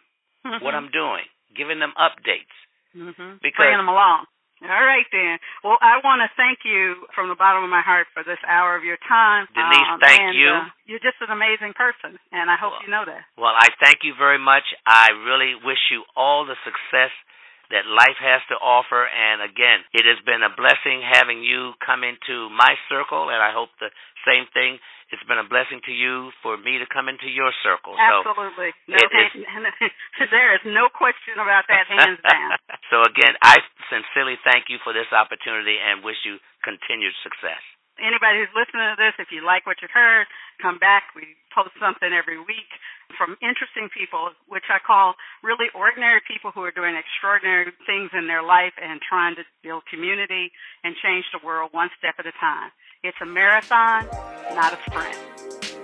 mm-hmm. 0.46 0.64
what 0.64 0.76
I'm 0.76 0.92
doing, 0.92 1.24
giving 1.56 1.80
them 1.80 1.94
updates. 1.98 2.56
Mm-hmm. 2.96 3.40
Because, 3.42 3.58
Bringing 3.58 3.78
them 3.78 3.88
along. 3.88 4.26
All 4.62 4.86
right, 4.86 5.10
then. 5.10 5.42
Well, 5.66 5.82
I 5.82 5.98
want 6.06 6.22
to 6.22 6.30
thank 6.38 6.62
you 6.62 7.10
from 7.18 7.34
the 7.34 7.40
bottom 7.40 7.66
of 7.66 7.72
my 7.74 7.82
heart 7.82 8.06
for 8.14 8.22
this 8.22 8.38
hour 8.46 8.78
of 8.78 8.86
your 8.86 9.02
time. 9.10 9.50
Denise, 9.58 9.90
um, 9.90 9.98
thank 9.98 10.22
and, 10.22 10.38
you. 10.38 10.54
Uh, 10.54 10.70
you're 10.86 11.02
just 11.02 11.18
an 11.18 11.34
amazing 11.34 11.74
person, 11.74 12.22
and 12.30 12.46
I 12.46 12.62
hope 12.62 12.78
well, 12.78 12.84
you 12.86 12.94
know 12.94 13.06
that. 13.10 13.26
Well, 13.42 13.58
I 13.58 13.74
thank 13.82 14.06
you 14.06 14.14
very 14.14 14.38
much. 14.38 14.66
I 14.86 15.18
really 15.26 15.58
wish 15.58 15.82
you 15.90 16.06
all 16.14 16.46
the 16.46 16.60
success 16.62 17.10
that 17.74 17.90
life 17.90 18.20
has 18.22 18.44
to 18.54 18.56
offer. 18.60 19.08
And 19.08 19.42
again, 19.42 19.82
it 19.98 20.06
has 20.06 20.22
been 20.28 20.46
a 20.46 20.54
blessing 20.54 21.02
having 21.02 21.42
you 21.42 21.74
come 21.82 22.06
into 22.06 22.52
my 22.54 22.78
circle, 22.86 23.34
and 23.34 23.42
I 23.42 23.56
hope 23.56 23.74
the 23.82 23.90
same 24.28 24.46
thing 24.54 24.78
it's 25.12 25.24
been 25.28 25.44
a 25.44 25.48
blessing 25.48 25.84
to 25.84 25.92
you 25.92 26.32
for 26.40 26.56
me 26.56 26.80
to 26.80 26.88
come 26.88 27.12
into 27.12 27.28
your 27.28 27.52
circle. 27.68 28.00
Absolutely. 28.00 28.72
So 28.88 28.96
no, 28.96 29.04
there 30.32 30.56
is 30.56 30.64
no 30.64 30.88
question 30.88 31.36
about 31.36 31.68
that, 31.68 31.84
hands 31.92 32.24
down. 32.24 32.56
so 32.92 33.04
again, 33.04 33.36
I 33.44 33.60
sincerely 33.92 34.40
thank 34.48 34.72
you 34.72 34.80
for 34.80 34.96
this 34.96 35.12
opportunity 35.12 35.76
and 35.76 36.00
wish 36.02 36.18
you 36.24 36.40
continued 36.64 37.14
success. 37.20 37.60
Anybody 38.00 38.42
who's 38.42 38.56
listening 38.56 38.88
to 38.88 38.98
this, 38.98 39.14
if 39.20 39.30
you 39.30 39.44
like 39.46 39.68
what 39.68 39.78
you've 39.84 39.94
heard, 39.94 40.26
come 40.64 40.80
back. 40.80 41.12
We 41.14 41.38
post 41.54 41.76
something 41.78 42.10
every 42.10 42.40
week 42.40 42.72
from 43.20 43.36
interesting 43.44 43.92
people, 43.94 44.32
which 44.48 44.66
I 44.72 44.80
call 44.80 45.14
really 45.44 45.68
ordinary 45.76 46.24
people 46.26 46.50
who 46.56 46.64
are 46.64 46.72
doing 46.72 46.96
extraordinary 46.96 47.70
things 47.86 48.10
in 48.16 48.26
their 48.26 48.42
life 48.42 48.74
and 48.82 49.04
trying 49.04 49.36
to 49.36 49.44
build 49.62 49.84
community 49.92 50.50
and 50.82 50.96
change 51.04 51.28
the 51.36 51.46
world 51.46 51.76
one 51.76 51.92
step 52.00 52.16
at 52.18 52.26
a 52.26 52.34
time. 52.40 52.72
It's 53.04 53.20
a 53.22 53.28
marathon, 53.28 54.08
not 54.56 54.74
a 54.74 54.80
sprint. 54.88 55.20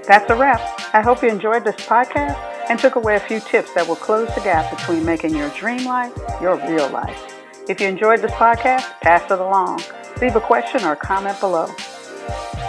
That's 0.08 0.26
a 0.32 0.36
wrap. 0.36 0.64
I 0.96 1.04
hope 1.04 1.22
you 1.22 1.30
enjoyed 1.30 1.66
this 1.66 1.76
podcast 1.86 2.40
and 2.70 2.80
took 2.80 2.96
away 2.96 3.18
a 3.18 3.20
few 3.20 3.42
tips 3.42 3.74
that 3.76 3.86
will 3.86 4.00
close 4.00 4.34
the 4.34 4.42
gap 4.42 4.72
between 4.76 5.06
making 5.06 5.36
your 5.36 5.50
dream 5.52 5.86
life 5.86 6.16
your 6.42 6.56
real 6.68 6.90
life. 6.90 7.37
If 7.70 7.82
you 7.82 7.88
enjoyed 7.88 8.22
this 8.22 8.32
podcast, 8.32 9.00
pass 9.02 9.30
it 9.30 9.40
along. 9.40 9.82
Leave 10.22 10.36
a 10.36 10.42
question 10.42 10.84
or 10.84 10.94
a 10.94 10.96
comment 10.96 11.40
below. 11.40 11.68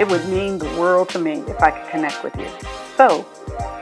It 0.00 0.08
would 0.08 0.28
mean 0.28 0.58
the 0.58 0.68
world 0.78 1.08
to 1.11 1.18
me 1.18 1.44
if 1.46 1.62
I 1.62 1.70
could 1.70 1.88
connect 1.90 2.24
with 2.24 2.37
you. 2.37 2.48
So, 2.96 3.26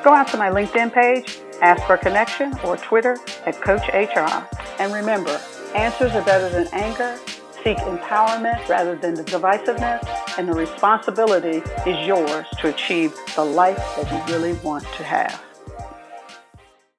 go 0.04 0.12
out 0.12 0.28
to 0.28 0.36
my 0.36 0.50
LinkedIn 0.50 0.92
page, 0.92 1.40
ask 1.62 1.82
for 1.86 1.94
a 1.94 1.98
connection, 1.98 2.52
or 2.64 2.76
Twitter 2.76 3.16
at 3.46 3.60
Coach 3.62 3.88
HR. 3.88 4.46
And 4.78 4.92
remember, 4.92 5.40
answers 5.74 6.12
are 6.12 6.24
better 6.24 6.48
than 6.50 6.68
anger 6.72 7.18
seek 7.66 7.78
empowerment 7.78 8.68
rather 8.68 8.94
than 8.94 9.14
the 9.14 9.24
divisiveness, 9.24 10.38
and 10.38 10.48
the 10.48 10.52
responsibility 10.52 11.62
is 11.84 12.06
yours 12.06 12.46
to 12.60 12.68
achieve 12.68 13.12
the 13.34 13.44
life 13.44 13.76
that 13.96 14.08
you 14.12 14.32
really 14.32 14.52
want 14.62 14.84
to 14.84 15.02
have. 15.02 15.42